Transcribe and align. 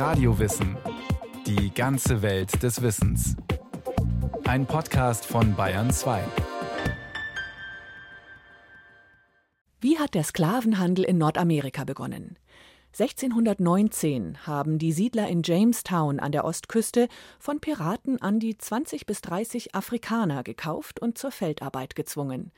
Radiowissen. 0.00 0.78
Die 1.46 1.74
ganze 1.74 2.22
Welt 2.22 2.62
des 2.62 2.80
Wissens. 2.80 3.36
Ein 4.44 4.64
Podcast 4.64 5.26
von 5.26 5.54
Bayern 5.54 5.90
2. 5.90 6.24
Wie 9.82 9.98
hat 9.98 10.14
der 10.14 10.24
Sklavenhandel 10.24 11.04
in 11.04 11.18
Nordamerika 11.18 11.84
begonnen? 11.84 12.38
1619 12.98 14.46
haben 14.46 14.78
die 14.78 14.92
Siedler 14.92 15.28
in 15.28 15.42
Jamestown 15.44 16.18
an 16.18 16.32
der 16.32 16.46
Ostküste 16.46 17.06
von 17.38 17.60
Piraten 17.60 18.22
an 18.22 18.40
die 18.40 18.56
20 18.56 19.04
bis 19.04 19.20
30 19.20 19.74
Afrikaner 19.74 20.42
gekauft 20.44 20.98
und 21.00 21.18
zur 21.18 21.30
Feldarbeit 21.30 21.94
gezwungen. 21.94 22.52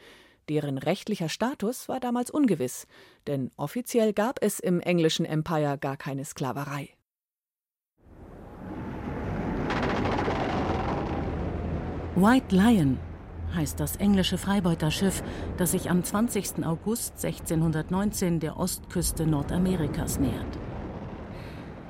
Deren 0.49 0.79
rechtlicher 0.79 1.29
Status 1.29 1.89
war 1.89 1.99
damals 1.99 2.31
ungewiss, 2.31 2.87
denn 3.27 3.51
offiziell 3.57 4.13
gab 4.13 4.39
es 4.41 4.61
im 4.61 4.79
englischen 4.79 5.27
Empire 5.27 5.77
gar 5.77 5.97
keine 5.97 6.25
Sklaverei. 6.25 6.91
White 12.15 12.55
Lion 12.55 12.99
heißt 13.55 13.81
das 13.81 13.97
englische 13.97 14.37
Freibeuterschiff, 14.37 15.23
das 15.57 15.71
sich 15.71 15.89
am 15.89 16.05
20. 16.05 16.63
August 16.67 17.25
1619 17.25 18.39
der 18.39 18.59
Ostküste 18.59 19.27
Nordamerikas 19.27 20.21
nähert. 20.21 20.59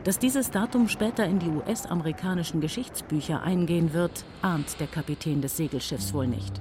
Dass 0.04 0.20
dieses 0.20 0.52
Datum 0.52 0.88
später 0.88 1.24
in 1.24 1.40
die 1.40 1.48
US-amerikanischen 1.48 2.60
Geschichtsbücher 2.60 3.42
eingehen 3.42 3.92
wird, 3.94 4.24
ahnt 4.42 4.78
der 4.78 4.86
Kapitän 4.86 5.42
des 5.42 5.56
Segelschiffs 5.56 6.14
wohl 6.14 6.28
nicht. 6.28 6.60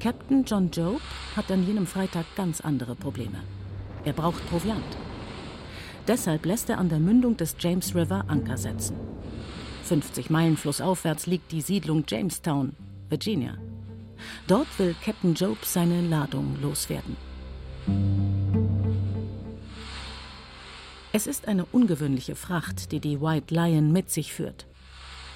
Captain 0.00 0.42
John 0.44 0.68
Job 0.70 1.00
hat 1.36 1.48
an 1.52 1.64
jenem 1.64 1.86
Freitag 1.86 2.26
ganz 2.34 2.60
andere 2.60 2.96
Probleme. 2.96 3.38
Er 4.04 4.14
braucht 4.14 4.44
Proviant. 4.50 4.82
Deshalb 6.08 6.44
lässt 6.44 6.68
er 6.70 6.78
an 6.78 6.88
der 6.88 6.98
Mündung 6.98 7.36
des 7.36 7.54
James 7.60 7.94
River 7.94 8.24
Anker 8.26 8.56
setzen. 8.56 8.96
50 9.92 10.30
Meilen 10.30 10.56
flussaufwärts 10.56 11.26
liegt 11.26 11.52
die 11.52 11.60
Siedlung 11.60 12.04
Jamestown, 12.08 12.74
Virginia. 13.10 13.58
Dort 14.46 14.66
will 14.78 14.94
Captain 15.04 15.34
Job 15.34 15.58
seine 15.66 16.00
Ladung 16.00 16.56
loswerden. 16.62 17.14
Es 21.12 21.26
ist 21.26 21.46
eine 21.46 21.66
ungewöhnliche 21.66 22.36
Fracht, 22.36 22.90
die 22.90 23.00
die 23.00 23.20
White 23.20 23.54
Lion 23.54 23.92
mit 23.92 24.10
sich 24.10 24.32
führt. 24.32 24.64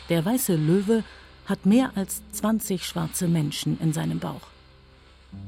Der 0.08 0.24
weiße 0.24 0.56
Löwe 0.56 1.04
hat 1.44 1.66
mehr 1.66 1.90
als 1.94 2.22
20 2.32 2.82
schwarze 2.82 3.28
Menschen 3.28 3.78
in 3.78 3.92
seinem 3.92 4.20
Bauch. 4.20 4.48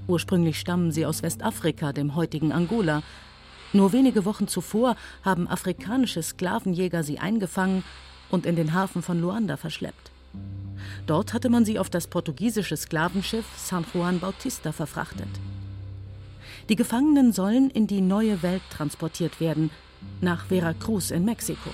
Ursprünglich 0.06 0.60
stammen 0.60 0.92
sie 0.92 1.06
aus 1.06 1.22
Westafrika, 1.22 1.94
dem 1.94 2.14
heutigen 2.14 2.52
Angola. 2.52 3.02
Nur 3.72 3.94
wenige 3.94 4.26
Wochen 4.26 4.48
zuvor 4.48 4.96
haben 5.24 5.48
afrikanische 5.48 6.22
Sklavenjäger 6.22 7.02
sie 7.02 7.18
eingefangen 7.18 7.84
und 8.30 8.46
in 8.46 8.56
den 8.56 8.74
Hafen 8.74 9.02
von 9.02 9.20
Luanda 9.20 9.56
verschleppt. 9.56 10.10
Dort 11.06 11.32
hatte 11.32 11.48
man 11.48 11.64
sie 11.64 11.78
auf 11.78 11.90
das 11.90 12.06
portugiesische 12.06 12.76
Sklavenschiff 12.76 13.46
San 13.56 13.84
Juan 13.92 14.20
Bautista 14.20 14.72
verfrachtet. 14.72 15.28
Die 16.68 16.76
Gefangenen 16.76 17.32
sollen 17.32 17.70
in 17.70 17.86
die 17.86 18.02
neue 18.02 18.42
Welt 18.42 18.62
transportiert 18.70 19.40
werden, 19.40 19.70
nach 20.20 20.46
Veracruz 20.46 21.10
in 21.10 21.24
Mexiko. 21.24 21.70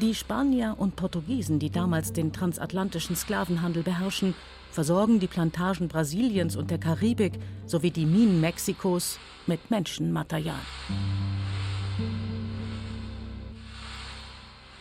Die 0.00 0.14
Spanier 0.14 0.76
und 0.78 0.96
Portugiesen, 0.96 1.58
die 1.58 1.70
damals 1.70 2.12
den 2.12 2.32
transatlantischen 2.32 3.16
Sklavenhandel 3.16 3.82
beherrschen, 3.82 4.34
versorgen 4.70 5.20
die 5.20 5.26
Plantagen 5.26 5.88
Brasiliens 5.88 6.56
und 6.56 6.70
der 6.70 6.78
Karibik 6.78 7.32
sowie 7.66 7.90
die 7.90 8.06
Minen 8.06 8.40
Mexikos 8.40 9.18
mit 9.46 9.70
Menschenmaterial. 9.70 10.60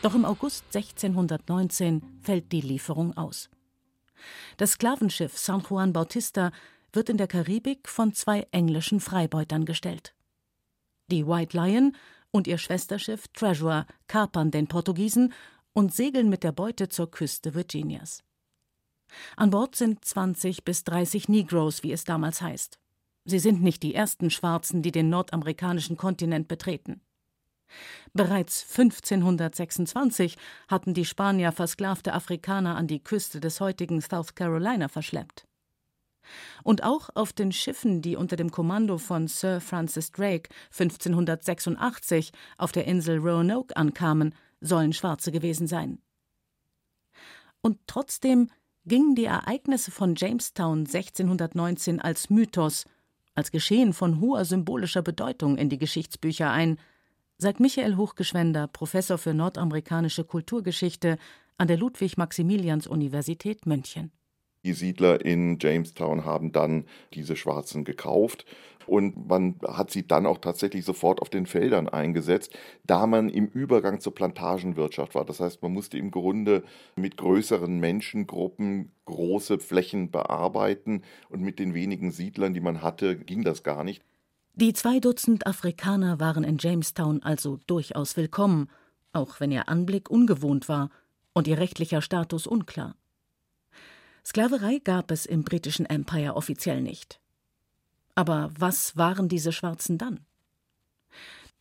Doch 0.02 0.16
im 0.16 0.23
August 0.23 0.64
1619 0.73 2.02
fällt 2.22 2.52
die 2.52 2.61
Lieferung 2.61 3.17
aus. 3.17 3.50
Das 4.58 4.71
Sklavenschiff 4.71 5.37
San 5.37 5.61
Juan 5.70 5.92
Bautista 5.92 6.52
wird 6.93 7.10
in 7.10 7.17
der 7.17 7.27
Karibik 7.27 7.89
von 7.89 8.14
zwei 8.14 8.48
englischen 8.52 9.02
Freibeutern 9.02 9.65
gestellt. 9.65 10.15
Die 11.11 11.27
White 11.27 11.55
Lion 11.58 11.95
und 12.32 12.48
ihr 12.48 12.58
Schwesterschiff 12.58 13.27
Treasure 13.30 13.86
kapern 14.08 14.52
den 14.52 14.67
Portugiesen 14.67 15.33
und 15.73 15.93
segeln 15.93 16.30
mit 16.30 16.43
der 16.43 16.52
Beute 16.52 16.88
zur 16.88 17.11
Küste 17.11 17.54
Virginias. 17.54 18.23
An 19.36 19.49
Bord 19.49 19.76
sind 19.76 20.05
20 20.05 20.64
bis 20.64 20.83
30 20.83 21.30
Negroes, 21.30 21.83
wie 21.83 21.92
es 21.92 22.04
damals 22.04 22.42
heißt. 22.42 22.80
Sie 23.26 23.39
sind 23.39 23.61
nicht 23.61 23.83
die 23.83 23.95
ersten 23.95 24.30
Schwarzen, 24.30 24.82
die 24.82 24.92
den 24.92 25.09
nordamerikanischen 25.09 25.98
Kontinent 25.98 26.48
betreten. 26.48 27.02
Bereits 28.14 28.64
1526 28.64 30.38
hatten 30.68 30.94
die 30.94 31.06
Spanier 31.06 31.52
versklavte 31.52 32.14
Afrikaner 32.14 32.76
an 32.76 32.88
die 32.88 33.04
Küste 33.04 33.40
des 33.40 33.60
heutigen 33.62 34.02
South 34.02 34.36
Carolina 34.36 34.88
verschleppt. 34.88 35.46
Und 36.64 36.84
auch 36.84 37.10
auf 37.16 37.34
den 37.34 37.52
Schiffen, 37.52 38.02
die 38.02 38.16
unter 38.16 38.36
dem 38.36 38.52
Kommando 38.52 38.98
von 38.98 39.28
Sir 39.28 39.62
Francis 39.62 40.12
Drake 40.12 40.50
1586 40.72 42.32
auf 42.58 42.72
der 42.72 42.86
Insel 42.86 43.20
Roanoke 43.20 43.76
ankamen, 43.76 44.36
sollen 44.62 44.94
Schwarze 44.94 45.32
gewesen 45.32 45.68
sein. 45.68 46.00
Und 47.62 47.80
trotzdem 47.88 48.50
gingen 48.86 49.16
die 49.16 49.26
Ereignisse 49.26 49.92
von 49.92 50.16
Jamestown 50.16 50.80
1619 50.80 52.00
als 52.00 52.30
Mythos, 52.30 52.86
als 53.36 53.52
Geschehen 53.52 53.94
von 53.94 54.20
hoher 54.20 54.46
symbolischer 54.46 55.02
Bedeutung 55.02 55.58
in 55.58 55.70
die 55.70 55.78
Geschichtsbücher 55.78 56.50
ein, 56.52 56.80
sagt 57.39 57.61
Michael 57.61 57.95
Hochgeschwender, 57.95 58.67
Professor 58.67 59.17
für 59.17 59.33
nordamerikanische 59.33 60.26
Kulturgeschichte 60.26 61.17
an 61.58 61.70
der 61.70 61.77
Ludwig-Maximilians-Universität 61.77 63.66
München. 63.66 64.11
Die 64.66 64.73
Siedler 64.73 65.23
in 65.23 65.58
Jamestown 65.58 66.26
haben 66.26 66.52
dann 66.52 66.83
diese 67.14 67.38
Schwarzen 67.38 67.86
gekauft 67.86 68.45
und 68.88 69.30
man 69.30 69.55
hat 69.66 69.89
sie 69.89 70.05
dann 70.05 70.26
auch 70.26 70.39
tatsächlich 70.39 70.83
sofort 70.83 71.22
auf 71.22 71.30
den 71.30 71.45
Feldern 71.45 71.88
eingesetzt, 71.88 72.58
da 72.83 73.08
man 73.08 73.30
im 73.30 73.48
Übergang 73.48 74.02
zur 74.02 74.14
Plantagenwirtschaft 74.14 75.16
war. 75.16 75.23
Das 75.23 75.39
heißt, 75.39 75.61
man 75.61 75.71
musste 75.71 75.98
im 75.98 76.11
Grunde 76.11 76.64
mit 76.98 77.16
größeren 77.16 77.80
Menschengruppen 77.80 78.92
große 79.06 79.60
Flächen 79.60 80.11
bearbeiten 80.11 81.04
und 81.30 81.42
mit 81.42 81.58
den 81.58 81.73
wenigen 81.73 82.11
Siedlern, 82.11 82.54
die 82.54 82.60
man 82.60 82.82
hatte, 82.82 83.16
ging 83.16 83.44
das 83.44 83.64
gar 83.64 83.86
nicht. 83.86 84.04
Die 84.59 84.73
zwei 84.73 84.99
Dutzend 84.99 85.47
Afrikaner 85.47 86.20
waren 86.20 86.43
in 86.43 86.58
Jamestown 86.59 87.23
also 87.23 87.61
durchaus 87.65 88.17
willkommen, 88.17 88.70
auch 89.14 89.39
wenn 89.39 89.53
ihr 89.53 89.70
Anblick 89.70 90.09
ungewohnt 90.09 90.67
war 90.67 90.89
und 91.31 91.47
ihr 91.47 91.58
rechtlicher 91.58 92.02
Status 92.02 92.45
unklar. 92.45 92.97
Sklaverei 94.25 94.80
gab 94.83 95.11
es 95.11 95.25
im 95.25 95.45
britischen 95.45 95.86
Empire 95.86 96.36
offiziell 96.36 96.81
nicht. 96.81 97.21
Aber 98.15 98.52
was 98.59 98.97
waren 98.97 99.30
diese 99.30 99.53
Schwarzen 99.53 99.97
dann? 99.97 100.25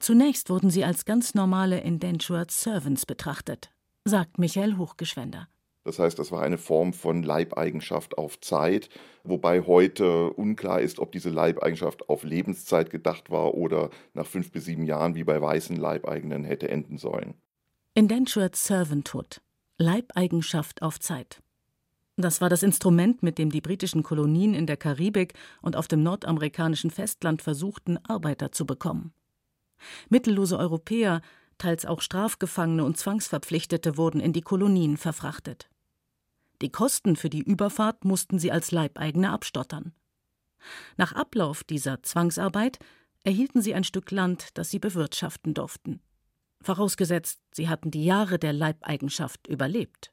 Zunächst 0.00 0.50
wurden 0.50 0.70
sie 0.70 0.84
als 0.84 1.04
ganz 1.04 1.34
normale 1.34 1.78
Indentured 1.78 2.50
Servants 2.50 3.06
betrachtet, 3.06 3.70
sagt 4.04 4.38
Michael 4.38 4.76
Hochgeschwender. 4.76 5.46
Das 5.88 5.98
heißt, 5.98 6.18
das 6.18 6.30
war 6.30 6.42
eine 6.42 6.58
Form 6.58 6.92
von 6.92 7.22
Leibeigenschaft 7.22 8.18
auf 8.18 8.38
Zeit, 8.42 8.90
wobei 9.24 9.62
heute 9.62 10.34
unklar 10.34 10.82
ist, 10.82 10.98
ob 10.98 11.12
diese 11.12 11.30
Leibeigenschaft 11.30 12.10
auf 12.10 12.24
Lebenszeit 12.24 12.90
gedacht 12.90 13.30
war 13.30 13.54
oder 13.54 13.88
nach 14.12 14.26
fünf 14.26 14.52
bis 14.52 14.66
sieben 14.66 14.84
Jahren 14.84 15.14
wie 15.14 15.24
bei 15.24 15.40
weißen 15.40 15.76
Leibeigenen 15.76 16.44
hätte 16.44 16.68
enden 16.68 16.98
sollen. 16.98 17.32
Indentured 17.94 18.54
Servanthood, 18.54 19.40
Leibeigenschaft 19.78 20.82
auf 20.82 21.00
Zeit. 21.00 21.42
Das 22.18 22.42
war 22.42 22.50
das 22.50 22.62
Instrument, 22.62 23.22
mit 23.22 23.38
dem 23.38 23.48
die 23.48 23.62
britischen 23.62 24.02
Kolonien 24.02 24.52
in 24.52 24.66
der 24.66 24.76
Karibik 24.76 25.32
und 25.62 25.74
auf 25.74 25.88
dem 25.88 26.02
nordamerikanischen 26.02 26.90
Festland 26.90 27.40
versuchten, 27.40 27.98
Arbeiter 28.04 28.52
zu 28.52 28.66
bekommen. 28.66 29.14
Mittellose 30.10 30.58
Europäer, 30.58 31.22
teils 31.56 31.86
auch 31.86 32.02
Strafgefangene 32.02 32.84
und 32.84 32.98
Zwangsverpflichtete 32.98 33.96
wurden 33.96 34.20
in 34.20 34.34
die 34.34 34.42
Kolonien 34.42 34.98
verfrachtet. 34.98 35.70
Die 36.62 36.70
Kosten 36.70 37.16
für 37.16 37.30
die 37.30 37.42
Überfahrt 37.42 38.04
mussten 38.04 38.38
sie 38.38 38.50
als 38.50 38.70
Leibeigene 38.70 39.30
abstottern. 39.30 39.92
Nach 40.96 41.12
Ablauf 41.12 41.62
dieser 41.64 42.02
Zwangsarbeit 42.02 42.78
erhielten 43.24 43.62
sie 43.62 43.74
ein 43.74 43.84
Stück 43.84 44.10
Land, 44.10 44.48
das 44.54 44.70
sie 44.70 44.78
bewirtschaften 44.78 45.54
durften. 45.54 46.00
Vorausgesetzt, 46.60 47.40
sie 47.52 47.68
hatten 47.68 47.90
die 47.90 48.04
Jahre 48.04 48.38
der 48.38 48.52
Leibeigenschaft 48.52 49.46
überlebt. 49.46 50.12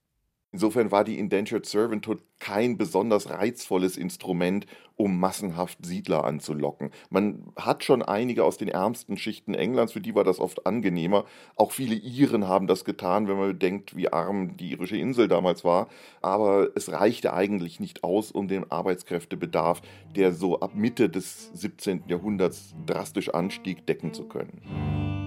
Insofern 0.56 0.90
war 0.90 1.04
die 1.04 1.20
Indentured 1.20 1.66
Servanthood 1.66 2.20
kein 2.40 2.78
besonders 2.78 3.30
reizvolles 3.30 3.98
Instrument, 3.98 4.66
um 4.96 5.20
massenhaft 5.20 5.86
Siedler 5.86 6.24
anzulocken. 6.24 6.92
Man 7.10 7.52
hat 7.58 7.84
schon 7.84 8.02
einige 8.02 8.46
aus 8.46 8.56
den 8.56 8.70
ärmsten 8.70 9.18
Schichten 9.18 9.54
Englands, 9.54 9.92
für 9.92 10.00
die 10.00 10.16
war 10.16 10.24
das 10.24 10.40
oft 10.40 10.66
angenehmer. 10.66 11.26
Auch 11.58 11.74
viele 11.74 11.96
Iren 11.96 12.48
haben 12.48 12.68
das 12.68 12.86
getan, 12.86 13.28
wenn 13.28 13.36
man 13.36 13.50
bedenkt, 13.50 13.98
wie 13.98 14.08
arm 14.08 14.56
die 14.56 14.72
irische 14.72 14.96
Insel 14.96 15.28
damals 15.28 15.66
war. 15.66 15.90
Aber 16.22 16.70
es 16.74 16.90
reichte 16.90 17.34
eigentlich 17.34 17.82
nicht 17.82 18.06
aus, 18.06 18.32
um 18.32 18.48
den 18.48 18.72
Arbeitskräftebedarf, 18.72 19.82
der 20.16 20.32
so 20.32 20.62
ab 20.62 20.74
Mitte 20.74 21.10
des 21.10 21.52
17. 21.54 22.04
Jahrhunderts 22.08 22.74
drastisch 22.86 23.28
anstieg, 23.28 23.86
decken 23.88 24.14
zu 24.14 24.24
können. 24.24 25.25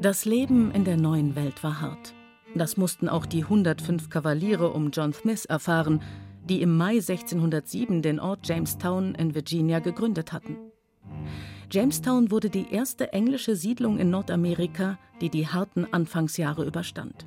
Das 0.00 0.24
Leben 0.24 0.70
in 0.70 0.84
der 0.84 0.96
neuen 0.96 1.34
Welt 1.34 1.64
war 1.64 1.80
hart. 1.80 2.14
Das 2.54 2.76
mussten 2.76 3.08
auch 3.08 3.26
die 3.26 3.42
105 3.42 4.08
Kavaliere 4.08 4.70
um 4.70 4.92
John 4.92 5.12
Smith 5.12 5.44
erfahren, 5.44 6.02
die 6.44 6.62
im 6.62 6.76
Mai 6.76 6.98
1607 6.98 8.00
den 8.00 8.20
Ort 8.20 8.46
Jamestown 8.46 9.16
in 9.16 9.34
Virginia 9.34 9.80
gegründet 9.80 10.32
hatten. 10.32 10.56
Jamestown 11.72 12.30
wurde 12.30 12.48
die 12.48 12.70
erste 12.70 13.12
englische 13.12 13.56
Siedlung 13.56 13.98
in 13.98 14.10
Nordamerika, 14.10 15.00
die 15.20 15.30
die 15.30 15.48
harten 15.48 15.84
Anfangsjahre 15.92 16.64
überstand. 16.64 17.26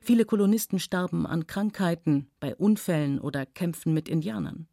Viele 0.00 0.24
Kolonisten 0.26 0.78
starben 0.78 1.26
an 1.26 1.48
Krankheiten, 1.48 2.28
bei 2.38 2.54
Unfällen 2.54 3.20
oder 3.20 3.44
Kämpfen 3.44 3.92
mit 3.92 4.08
Indianern. 4.08 4.68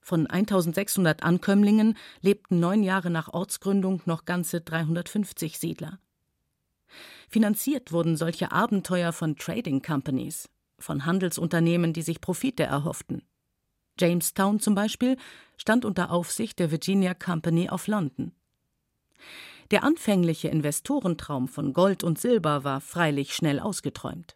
Von 0.00 0.26
1600 0.26 1.22
Ankömmlingen 1.22 1.96
lebten 2.20 2.58
neun 2.58 2.82
Jahre 2.82 3.10
nach 3.10 3.28
Ortsgründung 3.28 4.02
noch 4.06 4.24
ganze 4.24 4.60
350 4.60 5.58
Siedler. 5.58 5.98
Finanziert 7.28 7.92
wurden 7.92 8.16
solche 8.16 8.50
Abenteuer 8.50 9.12
von 9.12 9.36
Trading 9.36 9.82
Companies, 9.82 10.48
von 10.78 11.06
Handelsunternehmen, 11.06 11.92
die 11.92 12.02
sich 12.02 12.20
Profite 12.20 12.64
erhofften. 12.64 13.22
Jamestown 13.98 14.60
zum 14.60 14.74
Beispiel 14.74 15.16
stand 15.56 15.84
unter 15.84 16.10
Aufsicht 16.10 16.58
der 16.58 16.70
Virginia 16.70 17.14
Company 17.14 17.68
of 17.70 17.86
London. 17.86 18.32
Der 19.70 19.84
anfängliche 19.84 20.48
Investorentraum 20.48 21.46
von 21.46 21.72
Gold 21.72 22.02
und 22.02 22.18
Silber 22.18 22.64
war 22.64 22.80
freilich 22.80 23.34
schnell 23.34 23.60
ausgeträumt. 23.60 24.34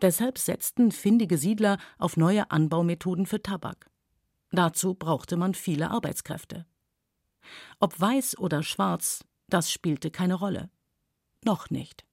Deshalb 0.00 0.38
setzten 0.38 0.92
findige 0.92 1.36
Siedler 1.36 1.78
auf 1.98 2.16
neue 2.16 2.50
Anbaumethoden 2.50 3.26
für 3.26 3.42
Tabak. 3.42 3.90
Dazu 4.56 4.94
brauchte 4.94 5.36
man 5.36 5.52
viele 5.52 5.90
Arbeitskräfte. 5.90 6.64
Ob 7.78 8.00
weiß 8.00 8.38
oder 8.38 8.62
schwarz, 8.62 9.22
das 9.50 9.70
spielte 9.70 10.10
keine 10.10 10.32
Rolle. 10.32 10.70
Noch 11.44 11.68
nicht. 11.68 12.06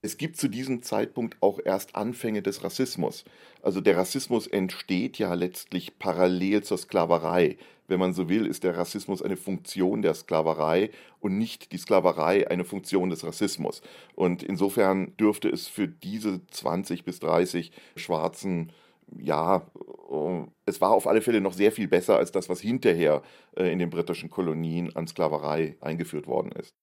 Es 0.00 0.16
gibt 0.16 0.36
zu 0.36 0.46
diesem 0.46 0.84
Zeitpunkt 0.84 1.36
auch 1.40 1.58
erst 1.64 1.96
Anfänge 1.96 2.40
des 2.40 2.62
Rassismus. 2.62 3.24
Also 3.62 3.80
der 3.80 3.96
Rassismus 3.96 4.46
entsteht 4.46 5.18
ja 5.18 5.34
letztlich 5.34 5.98
parallel 5.98 6.62
zur 6.62 6.78
Sklaverei. 6.78 7.58
Wenn 7.88 7.98
man 7.98 8.14
so 8.14 8.28
will, 8.28 8.46
ist 8.46 8.62
der 8.62 8.76
Rassismus 8.76 9.20
eine 9.20 9.36
Funktion 9.36 10.00
der 10.00 10.14
Sklaverei 10.14 10.90
und 11.18 11.36
nicht 11.36 11.72
die 11.72 11.78
Sklaverei 11.78 12.48
eine 12.48 12.64
Funktion 12.64 13.10
des 13.10 13.24
Rassismus. 13.24 13.82
Und 14.14 14.44
insofern 14.44 15.16
dürfte 15.16 15.48
es 15.48 15.66
für 15.66 15.88
diese 15.88 16.46
20 16.46 17.04
bis 17.04 17.18
30 17.18 17.72
schwarzen 17.96 18.70
ja, 19.16 19.66
äh, 20.10 20.42
es 20.66 20.80
war 20.80 20.90
auf 20.90 21.06
alle 21.06 21.22
Fälle 21.22 21.40
noch 21.40 21.52
sehr 21.52 21.72
viel 21.72 21.88
besser 21.88 22.16
als 22.16 22.32
das, 22.32 22.48
was 22.48 22.60
hinterher 22.60 23.22
äh, 23.56 23.72
in 23.72 23.78
den 23.78 23.90
britischen 23.90 24.30
Kolonien 24.30 24.94
an 24.96 25.06
Sklaverei 25.06 25.76
eingeführt 25.80 26.26
worden 26.26 26.52
ist. 26.52 26.74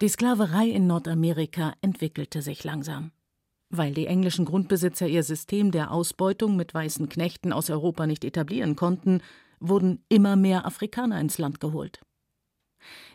Die 0.00 0.08
Sklaverei 0.08 0.66
in 0.68 0.86
Nordamerika 0.86 1.74
entwickelte 1.80 2.42
sich 2.42 2.64
langsam. 2.64 3.12
Weil 3.70 3.94
die 3.94 4.06
englischen 4.06 4.44
Grundbesitzer 4.44 5.06
ihr 5.06 5.22
System 5.22 5.70
der 5.70 5.92
Ausbeutung 5.92 6.56
mit 6.56 6.74
weißen 6.74 7.08
Knechten 7.08 7.52
aus 7.52 7.70
Europa 7.70 8.06
nicht 8.06 8.24
etablieren 8.24 8.76
konnten, 8.76 9.22
wurden 9.60 10.04
immer 10.08 10.36
mehr 10.36 10.66
Afrikaner 10.66 11.20
ins 11.20 11.38
Land 11.38 11.60
geholt. 11.60 12.00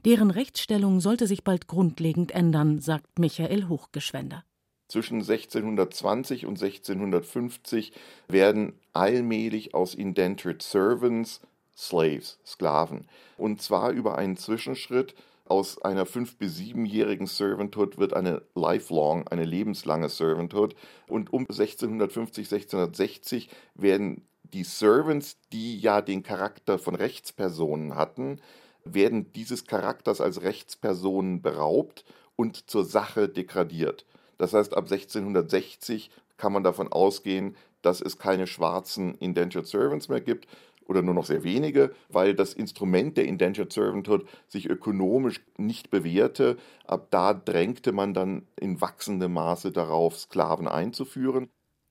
Deren 0.05 0.31
Rechtsstellung 0.31 1.01
sollte 1.01 1.27
sich 1.27 1.43
bald 1.43 1.67
grundlegend 1.67 2.31
ändern, 2.31 2.79
sagt 2.79 3.19
Michael 3.19 3.67
Hochgeschwender. 3.67 4.43
Zwischen 4.87 5.15
1620 5.15 6.45
und 6.45 6.61
1650 6.61 7.91
werden 8.27 8.73
allmählich 8.93 9.73
aus 9.73 9.93
Indentured 9.93 10.61
Servants 10.61 11.41
Slaves, 11.75 12.39
Sklaven. 12.45 13.05
Und 13.37 13.61
zwar 13.61 13.91
über 13.91 14.17
einen 14.17 14.37
Zwischenschritt 14.37 15.13
aus 15.45 15.81
einer 15.81 16.05
fünf- 16.05 16.37
bis 16.37 16.57
siebenjährigen 16.57 17.27
Servanthood 17.27 17.97
wird 17.97 18.13
eine 18.13 18.41
lifelong, 18.55 19.27
eine 19.27 19.45
lebenslange 19.45 20.09
Servanthood. 20.09 20.75
Und 21.07 21.31
um 21.31 21.41
1650, 21.43 22.51
1660 22.51 23.49
werden 23.75 24.27
die 24.43 24.63
Servants, 24.63 25.37
die 25.51 25.79
ja 25.79 26.01
den 26.01 26.23
Charakter 26.23 26.79
von 26.79 26.95
Rechtspersonen 26.95 27.95
hatten, 27.95 28.41
werden 28.83 29.31
dieses 29.33 29.65
Charakters 29.65 30.21
als 30.21 30.41
Rechtspersonen 30.41 31.41
beraubt 31.41 32.05
und 32.35 32.69
zur 32.69 32.85
Sache 32.85 33.29
degradiert. 33.29 34.05
Das 34.37 34.53
heißt, 34.53 34.75
ab 34.75 34.85
1660 34.85 36.11
kann 36.37 36.53
man 36.53 36.63
davon 36.63 36.91
ausgehen, 36.91 37.55
dass 37.81 38.01
es 38.01 38.17
keine 38.17 38.47
schwarzen 38.47 39.15
Indentured 39.15 39.67
Servants 39.67 40.09
mehr 40.09 40.21
gibt, 40.21 40.47
oder 40.87 41.01
nur 41.01 41.13
noch 41.13 41.25
sehr 41.25 41.43
wenige, 41.43 41.93
weil 42.09 42.33
das 42.33 42.53
Instrument 42.53 43.17
der 43.17 43.25
Indentured 43.25 43.71
Servanthood 43.71 44.27
sich 44.47 44.69
ökonomisch 44.69 45.41
nicht 45.57 45.89
bewährte. 45.89 46.57
Ab 46.85 47.07
da 47.11 47.33
drängte 47.33 47.91
man 47.91 48.13
dann 48.13 48.47
in 48.59 48.79
wachsendem 48.81 49.33
Maße 49.33 49.71
darauf, 49.71 50.17
Sklaven 50.17 50.67
einzuführen. 50.67 51.49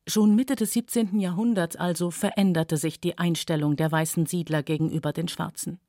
Schon 0.08 0.36
Mitte 0.36 0.54
des 0.54 0.72
17. 0.72 1.18
Jahrhunderts 1.18 1.76
also 1.76 2.10
veränderte 2.10 2.76
sich 2.76 3.00
die 3.00 3.18
Einstellung 3.18 3.76
der 3.76 3.90
weißen 3.90 4.26
Siedler 4.26 4.62
gegenüber 4.62 5.12
den 5.12 5.28
Schwarzen. 5.28 5.80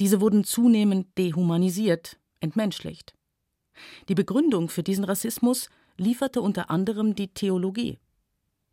Diese 0.00 0.20
wurden 0.20 0.44
zunehmend 0.44 1.06
dehumanisiert, 1.18 2.18
entmenschlicht. 2.40 3.14
Die 4.08 4.14
Begründung 4.14 4.68
für 4.68 4.82
diesen 4.82 5.04
Rassismus 5.04 5.68
lieferte 5.96 6.40
unter 6.40 6.70
anderem 6.70 7.14
die 7.14 7.28
Theologie. 7.28 7.98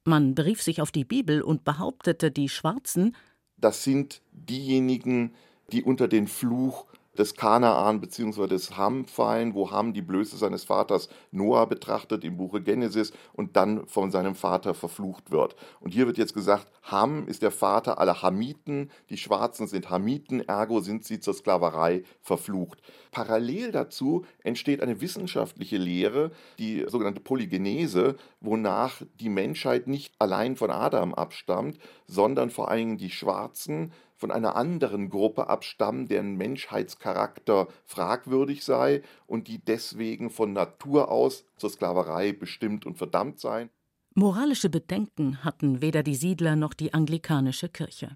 Man 0.03 0.33
berief 0.33 0.62
sich 0.62 0.81
auf 0.81 0.92
die 0.92 1.06
Bibel 1.06 1.42
und 1.42 1.63
behauptete, 1.63 2.31
die 2.31 2.50
Schwarzen 2.50 3.15
das 3.62 3.83
sind 3.83 4.21
diejenigen, 4.31 5.33
die 5.71 5.83
unter 5.83 6.07
den 6.07 6.27
Fluch 6.27 6.88
des 7.22 7.36
Kanaan 7.36 8.02
bzw. 8.02 8.48
des 8.48 8.78
Ham 8.78 9.06
fallen, 9.06 9.54
wo 9.54 9.70
Ham 9.70 9.94
die 9.94 10.02
Blöße 10.02 10.38
seines 10.38 10.64
Vaters 10.64 11.08
Noah 11.30 11.68
betrachtet 11.68 12.24
im 12.24 12.36
Buche 12.36 12.62
Genesis 12.62 13.14
und 13.34 13.56
dann 13.56 13.86
von 13.86 14.10
seinem 14.10 14.34
Vater 14.34 14.74
verflucht 14.74 15.30
wird. 15.30 15.56
Und 15.80 15.94
hier 15.94 16.08
wird 16.08 16.18
jetzt 16.18 16.34
gesagt, 16.34 16.72
Ham 16.82 17.28
ist 17.28 17.44
der 17.44 17.52
Vater 17.52 18.00
aller 18.00 18.24
Hamiten, 18.24 18.90
die 19.12 19.18
Schwarzen 19.18 19.68
sind 19.68 19.92
Hamiten, 19.92 20.42
ergo 20.42 20.80
sind 20.80 21.06
sie 21.06 21.20
zur 21.20 21.36
Sklaverei 21.36 22.02
verflucht. 22.22 22.82
Parallel 23.12 23.72
dazu 23.72 24.26
entsteht 24.44 24.82
eine 24.82 25.00
wissenschaftliche 25.00 25.78
Lehre, 25.78 26.32
die 26.58 26.86
sogenannte 26.88 27.22
Polygenese, 27.22 28.16
wonach 28.40 29.04
die 29.20 29.30
Menschheit 29.30 29.86
nicht 29.86 30.16
allein 30.18 30.56
von 30.56 30.72
Adam 30.72 31.14
abstammt, 31.14 31.78
sondern 32.08 32.50
vor 32.50 32.72
allem 32.72 32.98
die 32.98 33.12
Schwarzen 33.12 33.92
von 34.22 34.32
einer 34.32 34.56
anderen 34.56 35.10
Gruppe 35.10 35.50
abstammen, 35.50 36.08
deren 36.08 36.38
Menschheitscharakter 36.38 37.68
fragwürdig 37.86 38.63
sei 38.63 39.01
und 39.25 39.48
die 39.48 39.58
deswegen 39.58 40.30
von 40.30 40.54
Natur 40.54 41.10
aus 41.10 41.44
zur 41.58 41.72
Sklaverei 41.72 42.32
bestimmt 42.32 42.86
und 42.86 43.00
verdammt 43.00 43.40
seien. 43.40 43.72
Moralische 44.13 44.70
Bedenken 44.70 45.44
hatten 45.44 45.82
weder 45.82 46.04
die 46.04 46.13
Siedler 46.13 46.56
noch 46.56 46.75
die 46.75 46.94
anglikanische 46.94 47.68
Kirche. 47.68 48.16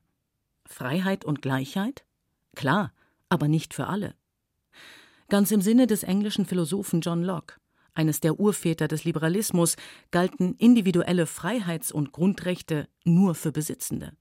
Freiheit 0.67 1.25
und 1.25 1.41
Gleichheit? 1.41 2.05
Klar, 2.55 2.93
aber 3.29 3.47
nicht 3.47 3.73
für 3.73 3.87
alle. 3.87 4.13
Ganz 5.29 5.49
im 5.49 5.61
Sinne 5.61 5.87
des 5.87 6.03
englischen 6.03 6.45
Philosophen 6.45 7.01
John 7.01 7.23
Locke, 7.23 7.55
eines 7.95 8.19
der 8.19 8.39
Urväter 8.39 8.87
des 8.87 9.05
Liberalismus, 9.05 9.75
galten 10.11 10.53
individuelle 10.59 11.25
Freiheits- 11.25 11.91
und 11.91 12.11
Grundrechte 12.11 12.87
nur 13.05 13.33
für 13.33 13.51
Besitzende. 13.51 14.15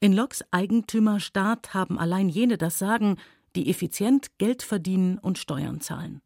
In 0.00 0.12
Locks 0.12 0.44
Eigentümerstaat 0.50 1.74
haben 1.74 1.98
allein 1.98 2.28
jene 2.28 2.58
das 2.58 2.78
Sagen, 2.78 3.16
die 3.56 3.70
effizient 3.70 4.38
Geld 4.38 4.62
verdienen 4.62 5.18
und 5.18 5.38
Steuern 5.38 5.80
zahlen. 5.80 6.20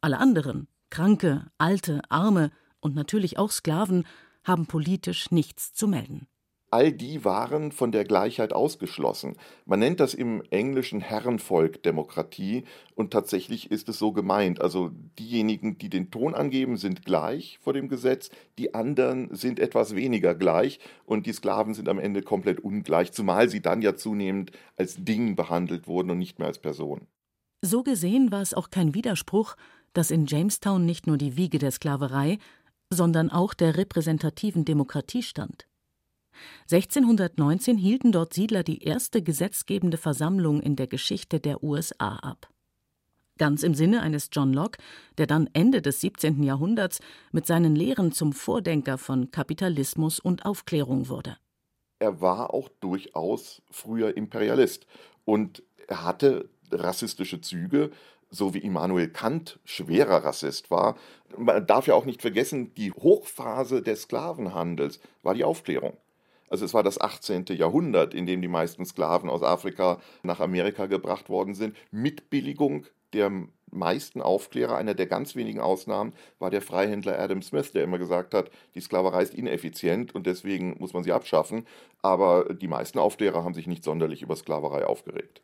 Alle 0.00 0.18
anderen, 0.18 0.68
Kranke, 0.90 1.46
Alte, 1.58 2.02
Arme 2.08 2.50
und 2.80 2.94
natürlich 2.94 3.38
auch 3.38 3.50
Sklaven, 3.50 4.06
haben 4.44 4.66
politisch 4.66 5.30
nichts 5.30 5.72
zu 5.72 5.88
melden 5.88 6.26
all 6.74 6.90
die 6.90 7.24
waren 7.24 7.70
von 7.70 7.92
der 7.92 8.02
Gleichheit 8.02 8.52
ausgeschlossen. 8.52 9.36
Man 9.64 9.78
nennt 9.78 10.00
das 10.00 10.12
im 10.12 10.42
Englischen 10.50 11.00
Herrenvolk 11.00 11.84
Demokratie 11.84 12.64
und 12.96 13.12
tatsächlich 13.12 13.70
ist 13.70 13.88
es 13.88 13.96
so 13.96 14.10
gemeint. 14.10 14.60
Also 14.60 14.90
diejenigen, 15.16 15.78
die 15.78 15.88
den 15.88 16.10
Ton 16.10 16.34
angeben, 16.34 16.76
sind 16.76 17.04
gleich 17.04 17.60
vor 17.62 17.74
dem 17.74 17.88
Gesetz, 17.88 18.28
die 18.58 18.74
anderen 18.74 19.32
sind 19.32 19.60
etwas 19.60 19.94
weniger 19.94 20.34
gleich 20.34 20.80
und 21.04 21.26
die 21.26 21.32
Sklaven 21.32 21.74
sind 21.74 21.88
am 21.88 22.00
Ende 22.00 22.22
komplett 22.22 22.58
ungleich, 22.58 23.12
zumal 23.12 23.48
sie 23.48 23.62
dann 23.62 23.80
ja 23.80 23.94
zunehmend 23.94 24.50
als 24.76 24.96
Ding 24.98 25.36
behandelt 25.36 25.86
wurden 25.86 26.10
und 26.10 26.18
nicht 26.18 26.40
mehr 26.40 26.48
als 26.48 26.58
Person. 26.58 27.06
So 27.62 27.84
gesehen 27.84 28.32
war 28.32 28.42
es 28.42 28.52
auch 28.52 28.70
kein 28.70 28.94
Widerspruch, 28.94 29.54
dass 29.92 30.10
in 30.10 30.26
Jamestown 30.26 30.84
nicht 30.84 31.06
nur 31.06 31.18
die 31.18 31.36
Wiege 31.36 31.58
der 31.58 31.70
Sklaverei, 31.70 32.38
sondern 32.92 33.30
auch 33.30 33.54
der 33.54 33.76
repräsentativen 33.76 34.64
Demokratie 34.64 35.22
stand. 35.22 35.68
1619 36.70 37.76
hielten 37.76 38.12
dort 38.12 38.34
Siedler 38.34 38.62
die 38.62 38.82
erste 38.82 39.22
gesetzgebende 39.22 39.96
Versammlung 39.96 40.60
in 40.60 40.76
der 40.76 40.86
Geschichte 40.86 41.40
der 41.40 41.62
USA 41.62 42.16
ab. 42.16 42.48
Ganz 43.36 43.64
im 43.64 43.74
Sinne 43.74 44.02
eines 44.02 44.28
John 44.30 44.52
Locke, 44.52 44.78
der 45.18 45.26
dann 45.26 45.50
Ende 45.54 45.82
des 45.82 46.00
17. 46.00 46.42
Jahrhunderts 46.44 47.00
mit 47.32 47.46
seinen 47.46 47.74
Lehren 47.74 48.12
zum 48.12 48.32
Vordenker 48.32 48.96
von 48.96 49.32
Kapitalismus 49.32 50.20
und 50.20 50.44
Aufklärung 50.44 51.08
wurde. 51.08 51.36
Er 51.98 52.20
war 52.20 52.54
auch 52.54 52.68
durchaus 52.80 53.62
früher 53.70 54.16
Imperialist 54.16 54.86
und 55.24 55.64
er 55.88 56.04
hatte 56.04 56.48
rassistische 56.70 57.40
Züge, 57.40 57.90
so 58.30 58.54
wie 58.54 58.58
Immanuel 58.58 59.08
Kant 59.08 59.58
schwerer 59.64 60.24
Rassist 60.24 60.70
war. 60.70 60.96
Man 61.36 61.66
darf 61.66 61.86
ja 61.86 61.94
auch 61.94 62.04
nicht 62.04 62.20
vergessen, 62.20 62.74
die 62.74 62.92
Hochphase 62.92 63.82
des 63.82 64.02
Sklavenhandels 64.02 65.00
war 65.22 65.34
die 65.34 65.44
Aufklärung. 65.44 65.96
Also 66.48 66.64
es 66.64 66.74
war 66.74 66.82
das 66.82 67.00
18. 67.00 67.46
Jahrhundert, 67.50 68.14
in 68.14 68.26
dem 68.26 68.42
die 68.42 68.48
meisten 68.48 68.84
Sklaven 68.84 69.30
aus 69.30 69.42
Afrika 69.42 69.98
nach 70.22 70.40
Amerika 70.40 70.86
gebracht 70.86 71.28
worden 71.28 71.54
sind, 71.54 71.76
mit 71.90 72.30
Billigung 72.30 72.86
der 73.12 73.30
meisten 73.70 74.22
Aufklärer, 74.22 74.76
einer 74.76 74.94
der 74.94 75.06
ganz 75.06 75.34
wenigen 75.34 75.60
Ausnahmen, 75.60 76.12
war 76.38 76.50
der 76.50 76.62
Freihändler 76.62 77.18
Adam 77.18 77.42
Smith, 77.42 77.72
der 77.72 77.84
immer 77.84 77.98
gesagt 77.98 78.34
hat, 78.34 78.50
die 78.74 78.80
Sklaverei 78.80 79.22
ist 79.22 79.34
ineffizient 79.34 80.14
und 80.14 80.26
deswegen 80.26 80.76
muss 80.78 80.92
man 80.92 81.02
sie 81.02 81.12
abschaffen. 81.12 81.66
Aber 82.02 82.54
die 82.54 82.68
meisten 82.68 82.98
Aufklärer 82.98 83.44
haben 83.44 83.54
sich 83.54 83.66
nicht 83.66 83.84
sonderlich 83.84 84.22
über 84.22 84.36
Sklaverei 84.36 84.86
aufgeregt. 84.86 85.42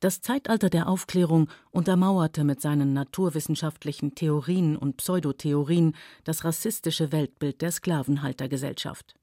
Das 0.00 0.20
Zeitalter 0.20 0.68
der 0.68 0.88
Aufklärung 0.88 1.48
untermauerte 1.70 2.44
mit 2.44 2.60
seinen 2.60 2.92
naturwissenschaftlichen 2.92 4.14
Theorien 4.14 4.76
und 4.76 4.98
Pseudotheorien 4.98 5.94
das 6.24 6.44
rassistische 6.44 7.12
Weltbild 7.12 7.62
der 7.62 7.72
Sklavenhaltergesellschaft 7.72 9.14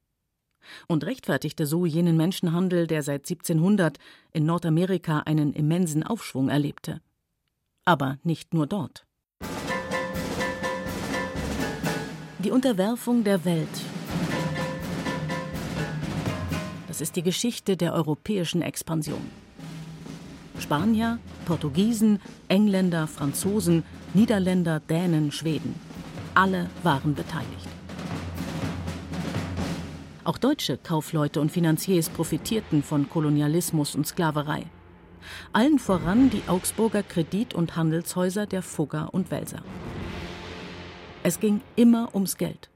und 0.88 1.06
rechtfertigte 1.06 1.66
so 1.66 1.86
jenen 1.86 2.18
Menschenhandel, 2.18 2.88
der 2.88 3.04
seit 3.04 3.30
1700 3.30 3.98
in 4.32 4.46
Nordamerika 4.46 5.20
einen 5.20 5.54
immensen 5.54 6.04
Aufschwung 6.04 6.50
erlebte. 6.50 7.02
Aber 7.86 8.18
nicht 8.24 8.54
nur 8.54 8.68
dort. 8.68 9.06
Die 12.40 12.52
Unterwerfung 12.52 13.24
der 13.24 13.46
Welt. 13.46 13.70
Das 16.88 17.02
ist 17.02 17.16
die 17.16 17.24
Geschichte 17.24 17.76
der 17.78 17.94
europäischen 17.94 18.62
Expansion. 18.62 19.30
Spanier, 20.60 21.20
Portugiesen, 21.46 22.22
Engländer, 22.50 23.08
Franzosen, 23.08 23.84
Niederländer, 24.14 24.80
Dänen, 24.80 25.32
Schweden. 25.32 25.76
Alle 26.36 26.70
waren 26.84 27.16
beteiligt. 27.16 27.73
Auch 30.26 30.38
deutsche 30.38 30.78
Kaufleute 30.78 31.42
und 31.42 31.52
Finanziers 31.52 32.08
profitierten 32.08 32.82
von 32.82 33.10
Kolonialismus 33.10 33.94
und 33.94 34.08
Sklaverei. 34.08 34.66
Allen 35.52 35.80
voran 35.80 36.30
die 36.30 36.44
Augsburger 36.48 37.04
Kredit- 37.04 37.54
und 37.54 37.76
Handelshäuser 37.76 38.46
der 38.46 38.62
Fugger 38.62 39.14
und 39.14 39.32
Welser. 39.32 39.64
Es 41.24 41.40
ging 41.40 41.62
immer 41.76 42.14
ums 42.14 42.38
Geld. 42.38 42.70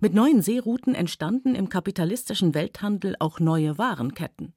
Mit 0.00 0.14
neuen 0.14 0.42
Seerouten 0.42 0.96
entstanden 0.96 1.54
im 1.54 1.68
kapitalistischen 1.68 2.54
Welthandel 2.54 3.14
auch 3.20 3.38
neue 3.38 3.78
Warenketten. 3.78 4.52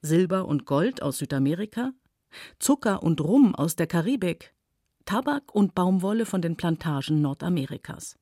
Silber 0.00 0.46
und 0.46 0.64
Gold 0.64 1.02
aus 1.02 1.18
Südamerika, 1.18 1.92
Zucker 2.58 3.02
und 3.02 3.20
Rum 3.20 3.54
aus 3.54 3.76
der 3.76 3.86
Karibik, 3.86 4.54
Tabak 5.04 5.54
und 5.54 5.74
Baumwolle 5.74 6.24
von 6.24 6.40
den 6.40 6.56
Plantagen 6.56 7.20
Nordamerikas. 7.20 8.16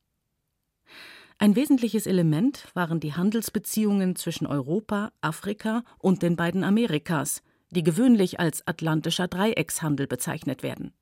Ein 1.42 1.56
wesentliches 1.56 2.06
Element 2.06 2.66
waren 2.75 3.00
die 3.00 3.14
Handelsbeziehungen 3.14 4.14
zwischen 4.14 4.47
Europa, 4.47 5.11
Afrika 5.23 5.85
und 5.97 6.23
den 6.23 6.37
beiden 6.37 6.62
Amerikas, 6.62 7.42
die 7.70 7.82
gewöhnlich 7.82 8.38
als 8.38 8.66
atlantischer 8.66 9.26
Dreieckshandel 9.26 10.06
bezeichnet 10.06 10.62
werden. 10.62 10.92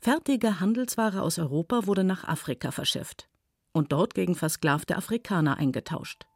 Fertige 0.00 0.60
Handelsware 0.60 1.20
aus 1.20 1.38
Europa 1.38 1.86
wurde 1.86 2.04
nach 2.04 2.24
Afrika 2.24 2.70
verschifft 2.70 3.28
und 3.72 3.92
dort 3.92 4.14
gegen 4.14 4.34
versklavte 4.34 4.96
Afrikaner 4.96 5.58
eingetauscht. 5.58 6.26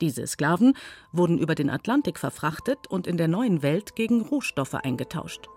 Diese 0.00 0.24
Sklaven 0.28 0.74
wurden 1.10 1.38
über 1.38 1.56
den 1.56 1.70
Atlantik 1.70 2.20
verfrachtet 2.20 2.86
und 2.88 3.08
in 3.08 3.16
der 3.16 3.26
neuen 3.26 3.62
Welt 3.62 3.96
gegen 3.96 4.22
Rohstoffe 4.22 4.74
eingetauscht. 4.74 5.48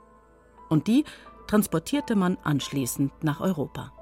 Und 0.69 0.87
die 0.87 1.03
transportierte 1.45 2.15
man 2.15 2.37
anschließend 2.37 3.23
nach 3.23 3.39
Europa. 3.39 3.93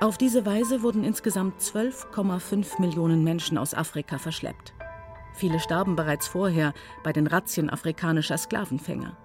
Auf 0.00 0.16
diese 0.16 0.46
Weise 0.46 0.82
wurden 0.82 1.04
insgesamt 1.04 1.60
12,5 1.60 2.80
Millionen 2.80 3.22
Menschen 3.22 3.58
aus 3.58 3.74
Afrika 3.74 4.16
verschleppt. 4.16 4.72
Viele 5.34 5.60
starben 5.60 5.94
bereits 5.94 6.26
vorher 6.26 6.72
bei 7.04 7.12
den 7.12 7.26
Razzien 7.26 7.68
afrikanischer 7.68 8.38
Sklavenfänger. 8.38 9.18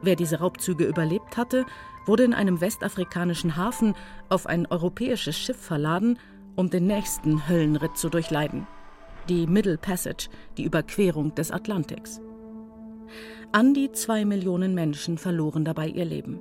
Wer 0.00 0.16
diese 0.16 0.40
Raubzüge 0.40 0.84
überlebt 0.84 1.36
hatte, 1.36 1.66
wurde 2.06 2.24
in 2.24 2.32
einem 2.32 2.62
westafrikanischen 2.62 3.56
Hafen 3.56 3.94
auf 4.30 4.46
ein 4.46 4.66
europäisches 4.66 5.36
Schiff 5.36 5.60
verladen, 5.60 6.18
um 6.56 6.70
den 6.70 6.86
nächsten 6.86 7.46
Höllenritt 7.46 7.98
zu 7.98 8.08
durchleiden. 8.08 8.66
Die 9.28 9.46
Middle 9.46 9.76
Passage, 9.76 10.30
die 10.56 10.64
Überquerung 10.64 11.34
des 11.34 11.50
Atlantiks. 11.50 12.22
An 13.52 13.74
die 13.74 13.92
zwei 13.92 14.24
Millionen 14.24 14.74
Menschen 14.74 15.18
verloren 15.18 15.66
dabei 15.66 15.88
ihr 15.88 16.06
Leben. 16.06 16.40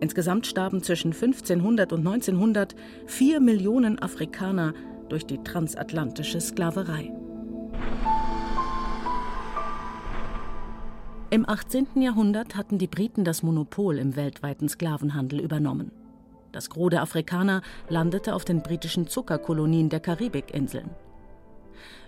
Insgesamt 0.00 0.46
starben 0.46 0.82
zwischen 0.82 1.12
1500 1.12 1.92
und 1.92 2.00
1900 2.00 2.74
vier 3.06 3.40
Millionen 3.40 3.98
Afrikaner 3.98 4.72
durch 5.08 5.26
die 5.26 5.42
transatlantische 5.42 6.40
Sklaverei. 6.40 7.12
Im 11.32 11.48
18. 11.48 11.86
Jahrhundert 11.96 12.56
hatten 12.56 12.78
die 12.78 12.88
Briten 12.88 13.24
das 13.24 13.42
Monopol 13.42 13.98
im 13.98 14.16
weltweiten 14.16 14.68
Sklavenhandel 14.68 15.40
übernommen. 15.40 15.92
Das 16.50 16.70
Gros 16.70 16.90
der 16.90 17.02
Afrikaner 17.02 17.62
landete 17.88 18.34
auf 18.34 18.44
den 18.44 18.62
britischen 18.62 19.06
Zuckerkolonien 19.06 19.90
der 19.90 20.00
Karibikinseln. 20.00 20.90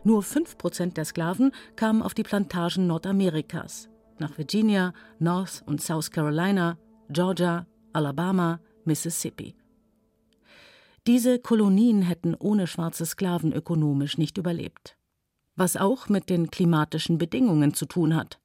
Nur 0.02 0.22
5 0.22 0.58
Prozent 0.58 0.96
der 0.96 1.04
Sklaven 1.04 1.52
kamen 1.76 2.02
auf 2.02 2.14
die 2.14 2.24
Plantagen 2.24 2.88
Nordamerikas, 2.88 3.88
nach 4.18 4.36
Virginia, 4.36 4.92
North 5.20 5.62
und 5.66 5.80
South 5.80 6.10
Carolina, 6.10 6.76
Georgia, 7.08 7.66
Alabama, 7.92 8.60
Mississippi. 8.84 9.54
Diese 11.06 11.38
Kolonien 11.38 12.02
hätten 12.02 12.34
ohne 12.34 12.66
schwarze 12.66 13.06
Sklaven 13.06 13.52
ökonomisch 13.52 14.18
nicht 14.18 14.38
überlebt. 14.38 14.96
Was 15.56 15.76
auch 15.76 16.08
mit 16.08 16.30
den 16.30 16.50
klimatischen 16.50 17.18
Bedingungen 17.18 17.74
zu 17.74 17.86
tun 17.86 18.14
hat, 18.14 18.40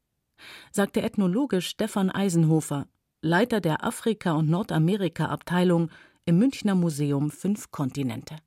sagt 0.71 0.95
der 0.95 1.03
Ethnologe 1.03 1.61
Stefan 1.61 2.09
Eisenhofer, 2.09 2.87
Leiter 3.21 3.61
der 3.61 3.83
Afrika- 3.83 4.33
und 4.33 4.49
Nordamerika-Abteilung 4.49 5.89
im 6.25 6.37
Münchner 6.37 6.75
Museum 6.75 7.31
Fünf 7.31 7.71
Kontinente. 7.71 8.37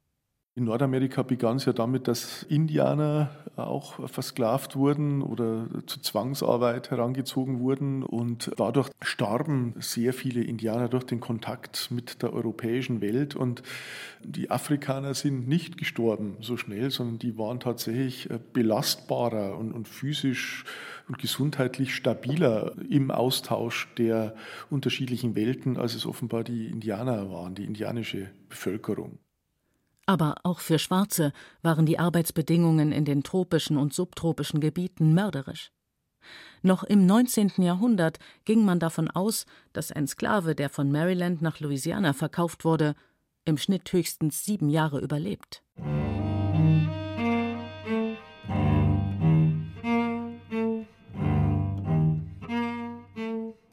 In 0.60 0.66
Nordamerika 0.66 1.22
begann 1.22 1.56
es 1.56 1.64
ja 1.64 1.72
damit, 1.72 2.06
dass 2.06 2.42
Indianer 2.42 3.30
auch 3.56 4.06
versklavt 4.10 4.76
wurden 4.76 5.22
oder 5.22 5.66
zur 5.86 6.02
Zwangsarbeit 6.02 6.90
herangezogen 6.90 7.60
wurden. 7.60 8.02
Und 8.02 8.50
dadurch 8.58 8.90
starben 9.00 9.74
sehr 9.78 10.12
viele 10.12 10.42
Indianer 10.42 10.90
durch 10.90 11.04
den 11.04 11.18
Kontakt 11.18 11.90
mit 11.90 12.20
der 12.20 12.34
europäischen 12.34 13.00
Welt. 13.00 13.34
Und 13.34 13.62
die 14.22 14.50
Afrikaner 14.50 15.14
sind 15.14 15.48
nicht 15.48 15.78
gestorben 15.78 16.36
so 16.42 16.58
schnell, 16.58 16.90
sondern 16.90 17.18
die 17.18 17.38
waren 17.38 17.58
tatsächlich 17.58 18.28
äh, 18.28 18.38
belastbarer 18.52 19.56
und, 19.56 19.72
und 19.72 19.88
physisch 19.88 20.66
und 21.08 21.16
gesundheitlich 21.16 21.94
stabiler 21.94 22.72
im 22.90 23.10
Austausch 23.10 23.88
der 23.96 24.34
unterschiedlichen 24.68 25.34
Welten, 25.34 25.78
als 25.78 25.94
es 25.94 26.04
offenbar 26.04 26.44
die 26.44 26.66
Indianer 26.66 27.30
waren, 27.30 27.54
die 27.54 27.64
indianische 27.64 28.28
Bevölkerung. 28.50 29.20
Aber 30.10 30.34
auch 30.42 30.58
für 30.58 30.80
Schwarze 30.80 31.32
waren 31.62 31.86
die 31.86 32.00
Arbeitsbedingungen 32.00 32.90
in 32.90 33.04
den 33.04 33.22
tropischen 33.22 33.76
und 33.76 33.94
subtropischen 33.94 34.58
Gebieten 34.60 35.14
mörderisch. 35.14 35.70
Noch 36.62 36.82
im 36.82 37.06
19. 37.06 37.52
Jahrhundert 37.58 38.18
ging 38.44 38.64
man 38.64 38.80
davon 38.80 39.08
aus, 39.08 39.46
dass 39.72 39.92
ein 39.92 40.08
Sklave, 40.08 40.56
der 40.56 40.68
von 40.68 40.90
Maryland 40.90 41.42
nach 41.42 41.60
Louisiana 41.60 42.12
verkauft 42.12 42.64
wurde, 42.64 42.96
im 43.44 43.56
Schnitt 43.56 43.92
höchstens 43.92 44.44
sieben 44.44 44.68
Jahre 44.68 44.98
überlebt. 44.98 45.62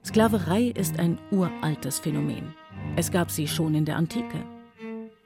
Sklaverei 0.06 0.72
ist 0.75 1.00
ein 1.00 1.17
uraltes 1.32 1.98
Phänomen. 1.98 2.53
Es 2.96 3.10
gab 3.10 3.32
sie 3.32 3.48
schon 3.48 3.74
in 3.74 3.86
der 3.86 3.96
Antike. 3.96 4.57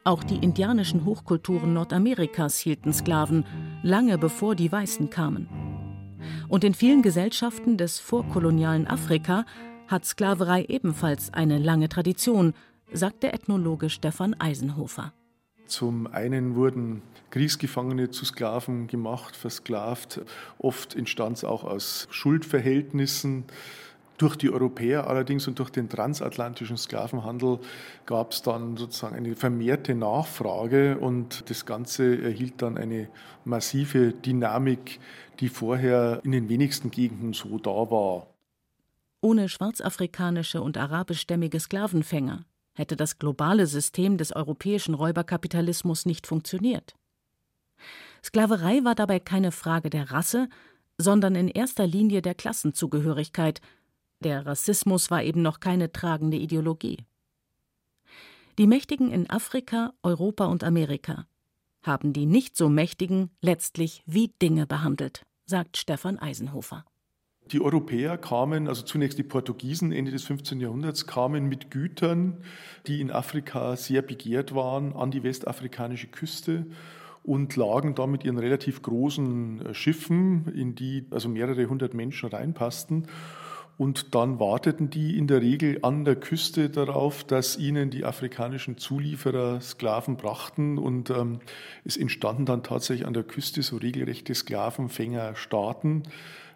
Auch 0.03 0.23
die 0.23 0.37
indianischen 0.37 1.05
Hochkulturen 1.05 1.73
Nordamerikas 1.73 2.57
hielten 2.57 2.91
Sklaven, 2.91 3.45
lange 3.83 4.17
bevor 4.17 4.55
die 4.55 4.71
Weißen 4.71 5.11
kamen. 5.11 5.47
Und 6.49 6.63
in 6.63 6.73
vielen 6.73 7.03
Gesellschaften 7.03 7.77
des 7.77 7.99
vorkolonialen 7.99 8.87
Afrika 8.87 9.45
hat 9.87 10.05
Sklaverei 10.05 10.65
ebenfalls 10.65 11.31
eine 11.33 11.59
lange 11.59 11.87
Tradition, 11.87 12.53
sagt 12.91 13.21
der 13.21 13.35
Ethnologe 13.35 13.91
Stefan 13.91 14.33
Eisenhofer. 14.39 15.13
Zum 15.67 16.07
einen 16.07 16.55
wurden 16.55 17.03
Kriegsgefangene 17.29 18.09
zu 18.09 18.25
Sklaven 18.25 18.87
gemacht, 18.87 19.35
versklavt. 19.35 20.21
Oft 20.57 20.95
entstand 20.95 21.37
es 21.37 21.43
auch 21.43 21.63
aus 21.63 22.07
Schuldverhältnissen 22.09 23.45
Durch 24.21 24.35
die 24.35 24.51
Europäer 24.51 25.07
allerdings 25.07 25.47
und 25.47 25.57
durch 25.57 25.71
den 25.71 25.89
transatlantischen 25.89 26.77
Sklavenhandel 26.77 27.57
gab 28.05 28.33
es 28.33 28.43
dann 28.43 28.77
sozusagen 28.77 29.15
eine 29.15 29.35
vermehrte 29.35 29.95
Nachfrage 29.95 30.99
und 30.99 31.49
das 31.49 31.65
Ganze 31.65 32.21
erhielt 32.21 32.61
dann 32.61 32.77
eine 32.77 33.09
massive 33.45 34.13
Dynamik, 34.13 34.99
die 35.39 35.49
vorher 35.49 36.21
in 36.23 36.33
den 36.33 36.49
wenigsten 36.49 36.91
Gegenden 36.91 37.33
so 37.33 37.57
da 37.57 37.71
war. 37.71 38.27
Ohne 39.21 39.49
schwarzafrikanische 39.49 40.61
und 40.61 40.77
arabischstämmige 40.77 41.59
Sklavenfänger 41.59 42.45
hätte 42.75 42.95
das 42.95 43.17
globale 43.17 43.65
System 43.65 44.19
des 44.19 44.35
europäischen 44.35 44.93
Räuberkapitalismus 44.93 46.05
nicht 46.05 46.27
funktioniert. 46.27 46.93
Sklaverei 48.23 48.83
war 48.83 48.93
dabei 48.93 49.19
keine 49.19 49.51
Frage 49.51 49.89
der 49.89 50.11
Rasse, 50.11 50.47
sondern 50.99 51.33
in 51.33 51.47
erster 51.47 51.87
Linie 51.87 52.21
der 52.21 52.35
Klassenzugehörigkeit. 52.35 53.61
Der 54.23 54.45
Rassismus 54.45 55.09
war 55.09 55.23
eben 55.23 55.41
noch 55.41 55.59
keine 55.59 55.91
tragende 55.91 56.37
Ideologie. 56.37 56.97
Die 58.57 58.67
Mächtigen 58.67 59.11
in 59.11 59.29
Afrika, 59.29 59.93
Europa 60.03 60.45
und 60.45 60.63
Amerika 60.63 61.25
haben 61.83 62.13
die 62.13 62.27
nicht 62.27 62.55
so 62.55 62.69
Mächtigen 62.69 63.31
letztlich 63.41 64.03
wie 64.05 64.27
Dinge 64.39 64.67
behandelt, 64.67 65.25
sagt 65.45 65.77
Stefan 65.77 66.19
Eisenhofer. 66.19 66.85
Die 67.51 67.59
Europäer 67.59 68.19
kamen, 68.19 68.67
also 68.67 68.83
zunächst 68.83 69.17
die 69.17 69.23
Portugiesen 69.23 69.91
Ende 69.91 70.11
des 70.11 70.23
15. 70.25 70.59
Jahrhunderts, 70.59 71.07
kamen 71.07 71.49
mit 71.49 71.71
Gütern, 71.71 72.37
die 72.85 73.01
in 73.01 73.09
Afrika 73.09 73.75
sehr 73.75 74.03
begehrt 74.03 74.53
waren, 74.53 74.93
an 74.93 75.09
die 75.09 75.23
westafrikanische 75.23 76.07
Küste 76.07 76.67
und 77.23 77.55
lagen 77.55 77.95
da 77.95 78.07
mit 78.07 78.23
ihren 78.23 78.37
relativ 78.37 78.81
großen 78.81 79.65
äh, 79.65 79.73
Schiffen, 79.73 80.47
in 80.53 80.75
die 80.75 81.05
also 81.09 81.29
mehrere 81.29 81.65
hundert 81.65 81.93
Menschen 81.93 82.29
reinpassten. 82.29 83.07
Und 83.81 84.13
dann 84.13 84.39
warteten 84.39 84.91
die 84.91 85.17
in 85.17 85.25
der 85.25 85.41
Regel 85.41 85.79
an 85.81 86.05
der 86.05 86.15
Küste 86.15 86.69
darauf, 86.69 87.23
dass 87.23 87.57
ihnen 87.57 87.89
die 87.89 88.05
afrikanischen 88.05 88.77
Zulieferer 88.77 89.59
Sklaven 89.59 90.17
brachten. 90.17 90.77
Und 90.77 91.09
ähm, 91.09 91.39
es 91.83 91.97
entstanden 91.97 92.45
dann 92.45 92.61
tatsächlich 92.61 93.07
an 93.07 93.15
der 93.15 93.23
Küste 93.23 93.63
so 93.63 93.77
regelrechte 93.77 94.35
Sklavenfängerstaaten. 94.35 96.03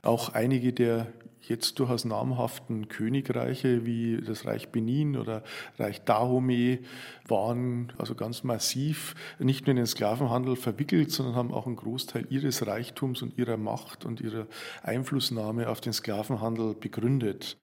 Auch 0.03 0.34
einige 0.36 0.72
der 0.72 1.08
jetzt 1.50 1.80
durchaus 1.80 2.06
namhaften 2.06 2.88
Königreiche 2.88 3.86
wie 3.86 4.22
das 4.22 4.46
Reich 4.46 4.70
Benin 4.70 5.18
oder 5.18 5.44
Reich 5.78 6.04
Dahomey 6.04 6.80
waren 7.28 7.94
also 7.98 8.16
ganz 8.16 8.44
massiv 8.44 9.16
nicht 9.40 9.66
nur 9.66 9.72
in 9.72 9.78
den 9.78 9.86
Sklavenhandel 9.86 10.56
verwickelt, 10.56 11.12
sondern 11.12 11.36
haben 11.36 11.54
auch 11.54 11.66
einen 11.66 11.75
Großteil 11.75 12.28
ihres 12.30 12.66
Reichtums 12.66 13.22
und 13.22 13.38
ihrer 13.38 13.58
Macht 13.58 14.06
und 14.06 14.22
ihrer 14.22 14.48
Einflussnahme 14.84 15.70
auf 15.70 15.82
den 15.82 15.94
Sklavenhandel 15.94 16.75
begründet. 16.75 17.58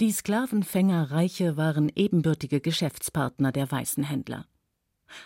Die 0.00 0.10
Sklavenfängerreiche 0.10 1.56
waren 1.56 1.90
ebenbürtige 1.94 2.60
Geschäftspartner 2.60 3.52
der 3.52 3.70
weißen 3.70 4.02
Händler. 4.02 4.46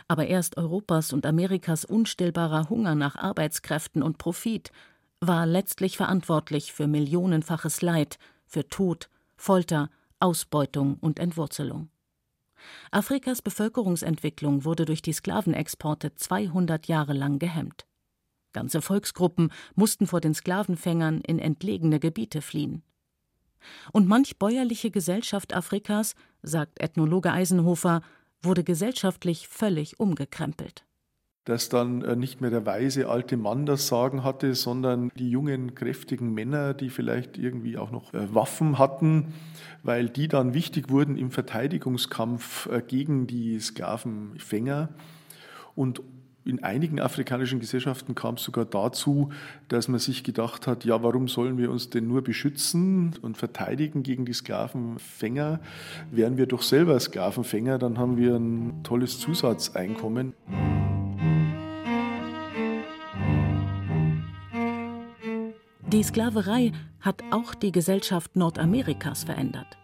Aber 0.08 0.26
erst 0.26 0.56
Europas 0.56 1.12
und 1.12 1.24
Amerikas 1.24 1.84
unstillbarer 1.84 2.68
Hunger 2.68 2.94
nach 2.94 3.16
Arbeitskräften 3.16 4.02
und 4.02 4.18
Profit 4.18 4.72
war 5.20 5.46
letztlich 5.46 5.96
verantwortlich 5.96 6.72
für 6.72 6.86
millionenfaches 6.86 7.82
Leid, 7.82 8.18
für 8.46 8.68
Tod, 8.68 9.08
Folter, 9.36 9.90
Ausbeutung 10.20 10.98
und 11.00 11.18
Entwurzelung. 11.18 11.90
Afrikas 12.90 13.42
Bevölkerungsentwicklung 13.42 14.64
wurde 14.64 14.84
durch 14.84 15.02
die 15.02 15.12
Sklavenexporte 15.12 16.14
200 16.14 16.86
Jahre 16.86 17.12
lang 17.12 17.38
gehemmt. 17.38 17.86
Ganze 18.52 18.80
Volksgruppen 18.80 19.52
mussten 19.74 20.06
vor 20.06 20.20
den 20.20 20.34
Sklavenfängern 20.34 21.20
in 21.20 21.38
entlegene 21.38 22.00
Gebiete 22.00 22.40
fliehen. 22.40 22.82
Und 23.92 24.08
manch 24.08 24.38
bäuerliche 24.38 24.90
Gesellschaft 24.90 25.54
Afrikas, 25.54 26.14
sagt 26.42 26.80
Ethnologe 26.80 27.32
Eisenhofer, 27.32 28.00
wurde 28.40 28.64
gesellschaftlich 28.64 29.48
völlig 29.48 30.00
umgekrempelt 30.00 30.86
dass 31.46 31.68
dann 31.68 32.02
äh, 32.02 32.16
nicht 32.16 32.40
mehr 32.40 32.50
der 32.50 32.66
weise 32.66 33.08
alte 33.08 33.36
Mann 33.36 33.66
das 33.66 33.86
Sagen 33.86 34.24
hatte, 34.24 34.54
sondern 34.54 35.10
die 35.16 35.30
jungen, 35.30 35.74
kräftigen 35.74 36.34
Männer, 36.34 36.74
die 36.74 36.90
vielleicht 36.90 37.38
irgendwie 37.38 37.78
auch 37.78 37.92
noch 37.92 38.12
äh, 38.12 38.34
Waffen 38.34 38.78
hatten, 38.78 39.32
weil 39.82 40.08
die 40.08 40.28
dann 40.28 40.54
wichtig 40.54 40.90
wurden 40.90 41.16
im 41.16 41.30
Verteidigungskampf 41.30 42.66
äh, 42.66 42.82
gegen 42.86 43.28
die 43.28 43.60
Sklavenfänger. 43.60 44.88
Und 45.76 46.02
in 46.44 46.64
einigen 46.64 47.00
afrikanischen 47.00 47.60
Gesellschaften 47.60 48.16
kam 48.16 48.34
es 48.34 48.42
sogar 48.42 48.64
dazu, 48.64 49.30
dass 49.68 49.86
man 49.86 50.00
sich 50.00 50.24
gedacht 50.24 50.66
hat, 50.66 50.84
ja, 50.84 51.00
warum 51.02 51.28
sollen 51.28 51.58
wir 51.58 51.70
uns 51.70 51.90
denn 51.90 52.08
nur 52.08 52.22
beschützen 52.22 53.14
und 53.22 53.36
verteidigen 53.36 54.02
gegen 54.02 54.24
die 54.24 54.32
Sklavenfänger? 54.32 55.60
Wären 56.10 56.38
wir 56.38 56.46
doch 56.46 56.62
selber 56.62 56.98
Sklavenfänger, 56.98 57.78
dann 57.78 57.98
haben 57.98 58.16
wir 58.16 58.34
ein 58.34 58.82
tolles 58.82 59.20
Zusatzeinkommen. 59.20 60.34
Die 65.88 66.02
Sklaverei 66.02 66.72
hat 67.00 67.22
auch 67.30 67.54
die 67.54 67.70
Gesellschaft 67.70 68.34
Nordamerikas 68.34 69.22
verändert. 69.22 69.78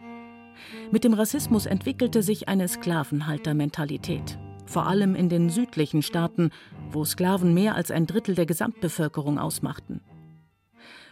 Mit 0.90 1.04
dem 1.04 1.14
Rassismus 1.14 1.66
entwickelte 1.66 2.24
sich 2.24 2.48
eine 2.48 2.66
Sklavenhaltermentalität, 2.66 4.36
vor 4.66 4.86
allem 4.86 5.14
in 5.14 5.28
den 5.28 5.48
südlichen 5.48 6.02
Staaten, 6.02 6.50
wo 6.90 7.04
Sklaven 7.04 7.54
mehr 7.54 7.76
als 7.76 7.92
ein 7.92 8.08
Drittel 8.08 8.34
der 8.34 8.46
Gesamtbevölkerung 8.46 9.38
ausmachten. 9.38 10.00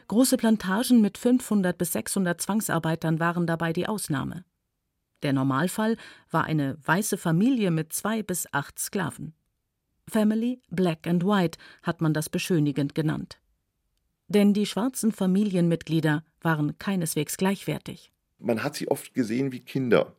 Große 0.09 0.37
Plantagen 0.37 1.01
mit 1.01 1.19
500 1.19 1.79
bis 1.79 1.93
600 1.93 2.41
Zwangsarbeitern 2.41 3.21
waren 3.21 3.47
dabei 3.47 3.73
die 3.73 3.87
Ausnahme. 3.87 4.45
Der 5.23 5.33
Normalfall 5.33 5.99
war 6.33 6.45
eine 6.45 6.77
weiße 6.85 7.17
Familie 7.17 7.71
mit 7.71 7.93
zwei 7.93 8.25
bis 8.25 8.53
acht 8.53 8.81
Sklaven. 8.81 9.35
Family 10.09 10.61
Black 10.69 11.07
and 11.07 11.25
White 11.25 11.61
hat 11.85 12.01
man 12.01 12.13
das 12.13 12.29
beschönigend 12.29 12.97
genannt. 12.97 13.40
Denn 14.31 14.55
die 14.55 14.65
schwarzen 14.65 15.11
Familienmitglieder 15.11 16.25
waren 16.41 16.79
keineswegs 16.79 17.37
gleichwertig. 17.37 18.13
Man 18.39 18.63
hat 18.63 18.77
sie 18.77 18.89
oft 18.89 19.13
gesehen 19.13 19.51
wie 19.51 19.59
Kinder 19.59 20.15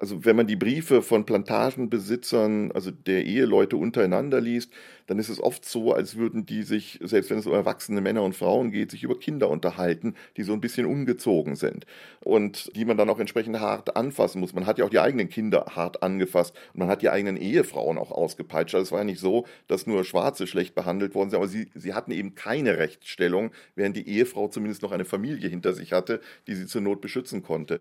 also 0.00 0.24
wenn 0.24 0.34
man 0.36 0.46
die 0.46 0.56
Briefe 0.56 1.02
von 1.02 1.26
Plantagenbesitzern, 1.26 2.72
also 2.72 2.90
der 2.90 3.24
Eheleute 3.26 3.76
untereinander 3.76 4.40
liest, 4.40 4.72
dann 5.06 5.18
ist 5.18 5.28
es 5.28 5.40
oft 5.42 5.64
so, 5.64 5.92
als 5.92 6.16
würden 6.16 6.46
die 6.46 6.62
sich, 6.62 6.98
selbst 7.02 7.30
wenn 7.30 7.38
es 7.38 7.46
um 7.46 7.52
erwachsene 7.52 8.00
Männer 8.00 8.22
und 8.22 8.34
Frauen 8.34 8.70
geht, 8.70 8.90
sich 8.92 9.02
über 9.02 9.18
Kinder 9.18 9.50
unterhalten, 9.50 10.14
die 10.38 10.42
so 10.42 10.54
ein 10.54 10.60
bisschen 10.62 10.86
ungezogen 10.86 11.54
sind 11.54 11.84
und 12.24 12.74
die 12.76 12.86
man 12.86 12.96
dann 12.96 13.10
auch 13.10 13.18
entsprechend 13.18 13.60
hart 13.60 13.96
anfassen 13.96 14.40
muss. 14.40 14.54
Man 14.54 14.66
hat 14.66 14.78
ja 14.78 14.86
auch 14.86 14.90
die 14.90 15.00
eigenen 15.00 15.28
Kinder 15.28 15.66
hart 15.74 16.02
angefasst 16.02 16.56
und 16.72 16.80
man 16.80 16.88
hat 16.88 17.02
die 17.02 17.10
eigenen 17.10 17.36
Ehefrauen 17.36 17.98
auch 17.98 18.10
ausgepeitscht. 18.10 18.74
Also 18.74 18.84
es 18.84 18.92
war 18.92 19.00
ja 19.00 19.04
nicht 19.04 19.20
so, 19.20 19.46
dass 19.68 19.86
nur 19.86 20.04
Schwarze 20.04 20.46
schlecht 20.46 20.74
behandelt 20.74 21.14
worden 21.14 21.30
sind, 21.30 21.36
aber 21.38 21.48
sie, 21.48 21.70
sie 21.74 21.92
hatten 21.94 22.12
eben 22.12 22.34
keine 22.34 22.78
Rechtsstellung, 22.78 23.50
während 23.74 23.96
die 23.96 24.08
Ehefrau 24.08 24.48
zumindest 24.48 24.82
noch 24.82 24.92
eine 24.92 25.04
Familie 25.04 25.48
hinter 25.50 25.74
sich 25.74 25.92
hatte, 25.92 26.20
die 26.46 26.54
sie 26.54 26.66
zur 26.66 26.80
Not 26.80 27.00
beschützen 27.02 27.42
konnte. 27.42 27.80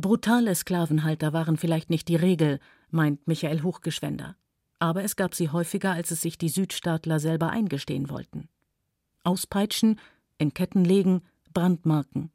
Brutale 0.00 0.54
Sklavenhalter 0.54 1.32
waren 1.32 1.56
vielleicht 1.56 1.90
nicht 1.90 2.08
die 2.08 2.16
Regel, 2.16 2.58
meint 2.90 3.26
Michael 3.26 3.62
Hochgeschwender. 3.62 4.36
Aber 4.78 5.04
es 5.04 5.14
gab 5.14 5.34
sie 5.34 5.50
häufiger, 5.50 5.92
als 5.92 6.10
es 6.10 6.22
sich 6.22 6.38
die 6.38 6.48
Südstaatler 6.48 7.20
selber 7.20 7.50
eingestehen 7.50 8.08
wollten. 8.08 8.48
Auspeitschen, 9.24 10.00
in 10.38 10.54
Ketten 10.54 10.84
legen, 10.84 11.22
Brandmarken. 11.52 12.30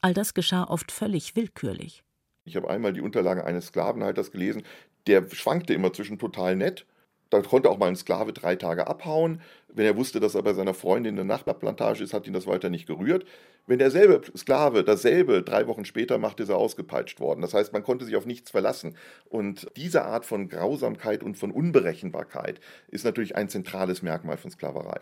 All 0.00 0.14
das 0.14 0.34
geschah 0.34 0.64
oft 0.64 0.92
völlig 0.92 1.34
willkürlich. 1.34 2.04
Ich 2.44 2.54
habe 2.56 2.70
einmal 2.70 2.92
die 2.92 3.00
Unterlagen 3.00 3.42
eines 3.42 3.66
Sklavenhalters 3.66 4.30
gelesen, 4.30 4.62
der 5.06 5.28
schwankte 5.30 5.74
immer 5.74 5.92
zwischen 5.92 6.18
total 6.18 6.54
nett 6.54 6.86
da 7.32 7.40
konnte 7.40 7.70
auch 7.70 7.78
mal 7.78 7.88
ein 7.88 7.96
Sklave 7.96 8.32
drei 8.32 8.56
Tage 8.56 8.86
abhauen. 8.86 9.40
Wenn 9.68 9.86
er 9.86 9.96
wusste, 9.96 10.20
dass 10.20 10.34
er 10.34 10.42
bei 10.42 10.52
seiner 10.52 10.74
Freundin 10.74 11.12
in 11.12 11.16
der 11.16 11.24
Nachbarplantage 11.24 12.04
ist, 12.04 12.12
hat 12.12 12.26
ihn 12.26 12.34
das 12.34 12.46
weiter 12.46 12.68
nicht 12.68 12.86
gerührt. 12.86 13.24
Wenn 13.66 13.78
derselbe 13.78 14.20
Sklave 14.36 14.84
dasselbe 14.84 15.42
drei 15.42 15.66
Wochen 15.66 15.86
später 15.86 16.18
macht, 16.18 16.40
ist 16.40 16.50
er 16.50 16.58
ausgepeitscht 16.58 17.20
worden. 17.20 17.40
Das 17.40 17.54
heißt, 17.54 17.72
man 17.72 17.82
konnte 17.82 18.04
sich 18.04 18.16
auf 18.16 18.26
nichts 18.26 18.50
verlassen. 18.50 18.96
Und 19.30 19.66
diese 19.76 20.04
Art 20.04 20.26
von 20.26 20.50
Grausamkeit 20.50 21.22
und 21.22 21.38
von 21.38 21.50
Unberechenbarkeit 21.50 22.60
ist 22.88 23.04
natürlich 23.04 23.34
ein 23.34 23.48
zentrales 23.48 24.02
Merkmal 24.02 24.36
von 24.36 24.50
Sklaverei. 24.50 25.00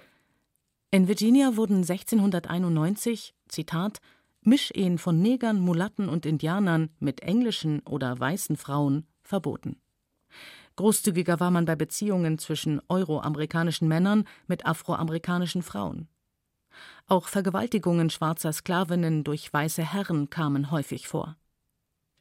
In 0.93 1.09
Virginia 1.09 1.57
wurden 1.57 1.79
1691, 1.79 3.35
Zitat, 3.49 3.99
Mischehen 4.43 4.99
von 4.99 5.21
Negern, 5.21 5.59
Mulatten 5.59 6.09
und 6.09 6.27
Indianern 6.27 6.90
mit 7.01 7.23
englischen 7.23 7.81
oder 7.81 8.19
weißen 8.19 8.57
Frauen 8.57 9.07
verboten. 9.23 9.81
Großzügiger 10.81 11.40
war 11.40 11.51
man 11.51 11.66
bei 11.66 11.77
Beziehungen 11.77 12.38
zwischen 12.38 12.81
euroamerikanischen 12.88 13.87
Männern 13.87 14.25
mit 14.47 14.64
afroamerikanischen 14.64 15.62
Frauen. 15.62 16.09
Auch 17.07 17.29
Vergewaltigungen 17.29 18.09
schwarzer 18.09 18.51
Sklavinnen 18.51 19.23
durch 19.23 19.53
weiße 19.53 19.83
Herren 19.83 20.31
kamen 20.31 20.71
häufig 20.71 21.07
vor. 21.07 21.37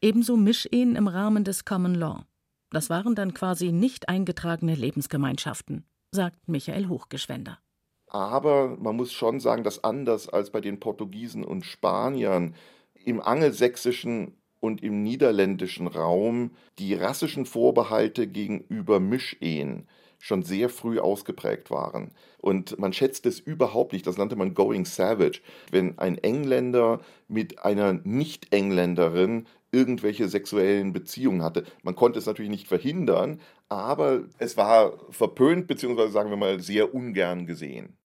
Ebenso 0.02 0.36
Mischehen 0.36 0.94
im 0.94 1.08
Rahmen 1.08 1.42
des 1.42 1.64
Common 1.64 1.94
Law. 1.94 2.26
Das 2.68 2.90
waren 2.90 3.14
dann 3.14 3.32
quasi 3.32 3.72
nicht 3.72 4.10
eingetragene 4.10 4.74
Lebensgemeinschaften, 4.74 5.86
sagt 6.12 6.46
Michael 6.46 6.88
Hochgeschwender. 6.88 7.60
Aber 8.08 8.76
man 8.76 8.94
muss 8.94 9.10
schon 9.10 9.40
sagen, 9.40 9.64
dass 9.64 9.82
anders 9.82 10.28
als 10.28 10.50
bei 10.50 10.60
den 10.60 10.80
Portugiesen 10.80 11.44
und 11.44 11.64
Spaniern 11.64 12.54
im 12.92 13.22
angelsächsischen 13.22 14.36
und 14.60 14.82
im 14.82 15.02
niederländischen 15.02 15.86
Raum 15.86 16.52
die 16.78 16.94
rassischen 16.94 17.46
Vorbehalte 17.46 18.26
gegenüber 18.26 19.00
Mischehen 19.00 19.86
schon 20.20 20.42
sehr 20.42 20.68
früh 20.68 21.00
ausgeprägt 21.00 21.70
waren. 21.70 22.12
Und 22.38 22.78
man 22.78 22.92
schätzt 22.92 23.26
es 23.26 23.40
überhaupt 23.40 23.92
nicht, 23.92 24.06
das 24.06 24.18
nannte 24.18 24.36
man 24.36 24.54
Going 24.54 24.84
Savage, 24.84 25.40
wenn 25.70 25.98
ein 25.98 26.18
Engländer 26.18 27.00
mit 27.26 27.64
einer 27.64 27.94
Nicht-Engländerin 27.94 29.46
irgendwelche 29.72 30.28
sexuellen 30.28 30.92
Beziehungen 30.92 31.42
hatte. 31.42 31.64
Man 31.82 31.96
konnte 31.96 32.18
es 32.18 32.26
natürlich 32.26 32.50
nicht 32.50 32.68
verhindern, 32.68 33.40
aber 33.68 34.24
es 34.38 34.56
war 34.56 34.98
verpönt, 35.10 35.66
beziehungsweise 35.68 36.12
sagen 36.12 36.30
wir 36.30 36.36
mal 36.36 36.60
sehr 36.60 36.94
ungern 36.94 37.46
gesehen. 37.46 37.96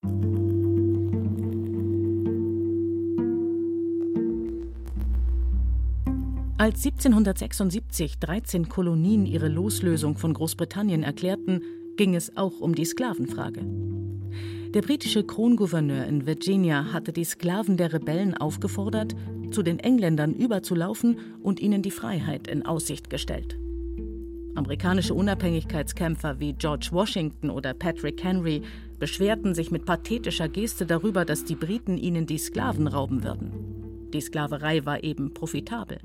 Als 6.65 6.83
1776 6.83 8.17
13 8.17 8.69
Kolonien 8.69 9.27
ihre 9.27 9.49
Loslösung 9.49 10.17
von 10.17 10.33
Großbritannien 10.33 11.03
erklärten, 11.03 11.61
ging 11.95 12.15
es 12.15 12.35
auch 12.37 12.59
um 12.59 12.73
die 12.73 12.85
Sklavenfrage. 12.85 13.61
Der 14.73 14.81
britische 14.81 15.23
Krongouverneur 15.23 16.05
in 16.05 16.25
Virginia 16.25 16.91
hatte 16.91 17.13
die 17.13 17.23
Sklaven 17.23 17.77
der 17.77 17.93
Rebellen 17.93 18.35
aufgefordert, 18.35 19.15
zu 19.51 19.61
den 19.61 19.77
Engländern 19.77 20.33
überzulaufen 20.33 21.19
und 21.43 21.59
ihnen 21.59 21.83
die 21.83 21.91
Freiheit 21.91 22.47
in 22.47 22.65
Aussicht 22.65 23.11
gestellt. 23.11 23.59
Amerikanische 24.55 25.13
Unabhängigkeitskämpfer 25.13 26.39
wie 26.39 26.53
George 26.53 26.89
Washington 26.91 27.51
oder 27.51 27.75
Patrick 27.75 28.23
Henry 28.23 28.63
beschwerten 28.97 29.53
sich 29.53 29.69
mit 29.69 29.85
pathetischer 29.85 30.49
Geste 30.49 30.87
darüber, 30.87 31.25
dass 31.25 31.45
die 31.45 31.53
Briten 31.53 31.99
ihnen 31.99 32.25
die 32.25 32.39
Sklaven 32.39 32.87
rauben 32.87 33.23
würden. 33.23 33.51
Die 34.13 34.21
Sklaverei 34.21 34.83
war 34.83 35.03
eben 35.03 35.31
profitabel. 35.31 35.99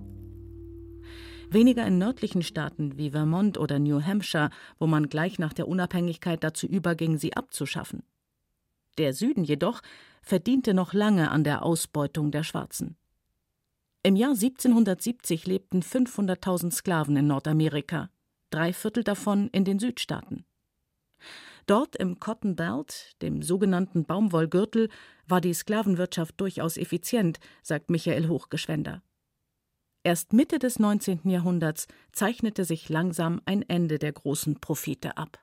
Weniger 1.52 1.84
in 1.84 1.98
nördlichen 1.98 2.42
Staaten 2.42 2.96
wie 2.96 3.10
Vermont 3.10 3.58
oder 3.58 3.80
New 3.80 4.00
Hampshire, 4.00 4.50
wo 4.78 4.86
man 4.86 5.08
gleich 5.08 5.40
nach 5.40 5.52
der 5.52 5.66
Unabhängigkeit 5.66 6.44
dazu 6.44 6.68
überging, 6.68 7.18
sie 7.18 7.36
abzuschaffen. 7.36 8.04
Der 8.98 9.12
Süden 9.12 9.42
jedoch 9.42 9.82
verdiente 10.22 10.74
noch 10.74 10.92
lange 10.92 11.30
an 11.30 11.42
der 11.42 11.64
Ausbeutung 11.64 12.30
der 12.30 12.44
Schwarzen. 12.44 12.96
Im 14.04 14.14
Jahr 14.14 14.30
1770 14.30 15.46
lebten 15.46 15.82
500.000 15.82 16.70
Sklaven 16.70 17.16
in 17.16 17.26
Nordamerika, 17.26 18.10
drei 18.50 18.72
Viertel 18.72 19.02
davon 19.02 19.48
in 19.48 19.64
den 19.64 19.80
Südstaaten. 19.80 20.44
Dort 21.66 21.96
im 21.96 22.20
Cotton 22.20 22.54
Belt, 22.54 23.16
dem 23.22 23.42
sogenannten 23.42 24.04
Baumwollgürtel, 24.04 24.88
war 25.26 25.40
die 25.40 25.52
Sklavenwirtschaft 25.52 26.40
durchaus 26.40 26.76
effizient, 26.76 27.40
sagt 27.62 27.90
Michael 27.90 28.28
Hochgeschwender. 28.28 29.02
Erst 30.02 30.32
Mitte 30.32 30.58
des 30.58 30.78
19. 30.78 31.20
Jahrhunderts 31.24 31.86
zeichnete 32.12 32.64
sich 32.64 32.88
langsam 32.88 33.42
ein 33.44 33.62
Ende 33.68 33.98
der 33.98 34.12
großen 34.12 34.58
Profite 34.58 35.18
ab. 35.18 35.38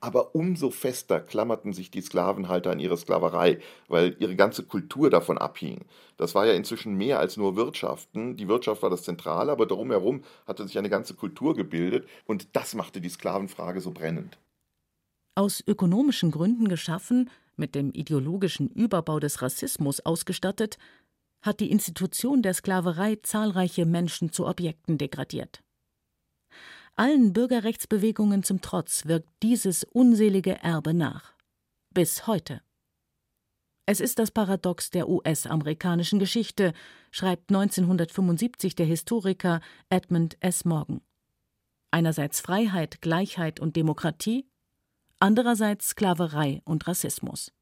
Aber 0.00 0.34
umso 0.34 0.70
fester 0.70 1.20
klammerten 1.20 1.72
sich 1.72 1.90
die 1.90 2.02
Sklavenhalter 2.02 2.70
an 2.70 2.78
ihre 2.78 2.98
Sklaverei, 2.98 3.58
weil 3.88 4.14
ihre 4.18 4.36
ganze 4.36 4.64
Kultur 4.64 5.08
davon 5.08 5.38
abhing. 5.38 5.86
Das 6.18 6.34
war 6.34 6.46
ja 6.46 6.52
inzwischen 6.52 6.94
mehr 6.94 7.18
als 7.18 7.38
nur 7.38 7.56
Wirtschaften. 7.56 8.36
Die 8.36 8.48
Wirtschaft 8.48 8.82
war 8.82 8.90
das 8.90 9.04
Zentrale, 9.04 9.50
aber 9.50 9.64
darum 9.64 9.90
herum 9.90 10.22
hatte 10.46 10.66
sich 10.66 10.76
eine 10.76 10.90
ganze 10.90 11.14
Kultur 11.14 11.56
gebildet 11.56 12.06
und 12.26 12.54
das 12.54 12.74
machte 12.74 13.00
die 13.00 13.08
Sklavenfrage 13.08 13.80
so 13.80 13.92
brennend. 13.92 14.36
Aus 15.34 15.64
ökonomischen 15.66 16.30
Gründen 16.30 16.68
geschaffen, 16.68 17.30
mit 17.56 17.74
dem 17.74 17.90
ideologischen 17.92 18.68
Überbau 18.68 19.18
des 19.20 19.40
Rassismus 19.40 20.04
ausgestattet, 20.04 20.76
hat 21.46 21.60
die 21.60 21.70
Institution 21.70 22.42
der 22.42 22.54
Sklaverei 22.54 23.16
zahlreiche 23.22 23.86
Menschen 23.86 24.32
zu 24.32 24.46
Objekten 24.46 24.98
degradiert. 24.98 25.62
Allen 26.96 27.32
Bürgerrechtsbewegungen 27.32 28.42
zum 28.42 28.60
Trotz 28.62 29.06
wirkt 29.06 29.28
dieses 29.42 29.84
unselige 29.84 30.62
Erbe 30.62 30.94
nach. 30.94 31.34
Bis 31.92 32.26
heute. 32.26 32.62
Es 33.84 34.00
ist 34.00 34.18
das 34.18 34.32
Paradox 34.32 34.90
der 34.90 35.08
US-amerikanischen 35.08 36.18
Geschichte, 36.18 36.72
schreibt 37.12 37.50
1975 37.50 38.74
der 38.74 38.86
Historiker 38.86 39.60
Edmund 39.90 40.36
S. 40.40 40.64
Morgan. 40.64 41.02
Einerseits 41.92 42.40
Freiheit, 42.40 43.00
Gleichheit 43.00 43.60
und 43.60 43.76
Demokratie, 43.76 44.48
andererseits 45.20 45.90
Sklaverei 45.90 46.62
und 46.64 46.86
Rassismus. 46.88 47.52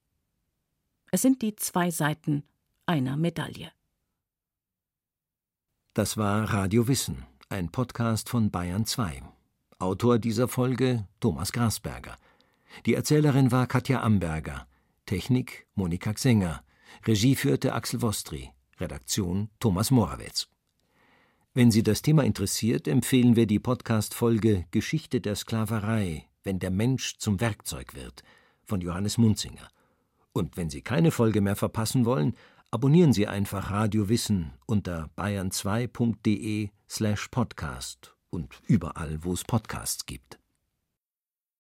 Es 1.10 1.22
sind 1.22 1.42
die 1.42 1.56
zwei 1.56 1.90
Seiten 1.90 2.44
einer 2.86 3.16
Medaille. 3.16 3.70
Das 5.94 6.16
war 6.16 6.52
Radio 6.52 6.88
Wissen, 6.88 7.24
ein 7.48 7.70
Podcast 7.70 8.28
von 8.28 8.50
Bayern 8.50 8.84
2. 8.84 9.22
Autor 9.78 10.18
dieser 10.18 10.48
Folge 10.48 11.06
Thomas 11.20 11.52
Grasberger. 11.52 12.16
Die 12.84 12.94
Erzählerin 12.94 13.52
war 13.52 13.68
Katja 13.68 14.02
Amberger. 14.02 14.66
Technik 15.06 15.68
Monika 15.76 16.12
Xenger. 16.12 16.64
Regie 17.06 17.36
führte 17.36 17.74
Axel 17.74 18.02
Wostri. 18.02 18.50
Redaktion 18.80 19.50
Thomas 19.60 19.92
Morawetz. 19.92 20.48
Wenn 21.52 21.70
Sie 21.70 21.84
das 21.84 22.02
Thema 22.02 22.24
interessiert, 22.24 22.88
empfehlen 22.88 23.36
wir 23.36 23.46
die 23.46 23.60
Podcast-Folge 23.60 24.64
Geschichte 24.72 25.20
der 25.20 25.36
Sklaverei, 25.36 26.24
wenn 26.42 26.58
der 26.58 26.72
Mensch 26.72 27.18
zum 27.18 27.40
Werkzeug 27.40 27.94
wird, 27.94 28.24
von 28.64 28.80
Johannes 28.80 29.16
Munzinger. 29.16 29.68
Und 30.32 30.56
wenn 30.56 30.70
Sie 30.70 30.82
keine 30.82 31.12
Folge 31.12 31.40
mehr 31.40 31.54
verpassen 31.54 32.04
wollen, 32.04 32.34
Abonnieren 32.74 33.12
Sie 33.12 33.28
einfach 33.28 33.70
Radio 33.70 34.08
Wissen 34.08 34.52
unter 34.66 35.08
bayern2.de 35.16 36.70
slash 36.90 37.28
podcast 37.28 38.16
und 38.30 38.52
überall, 38.66 39.20
wo 39.22 39.32
es 39.32 39.44
Podcasts 39.44 40.06
gibt. 40.06 40.40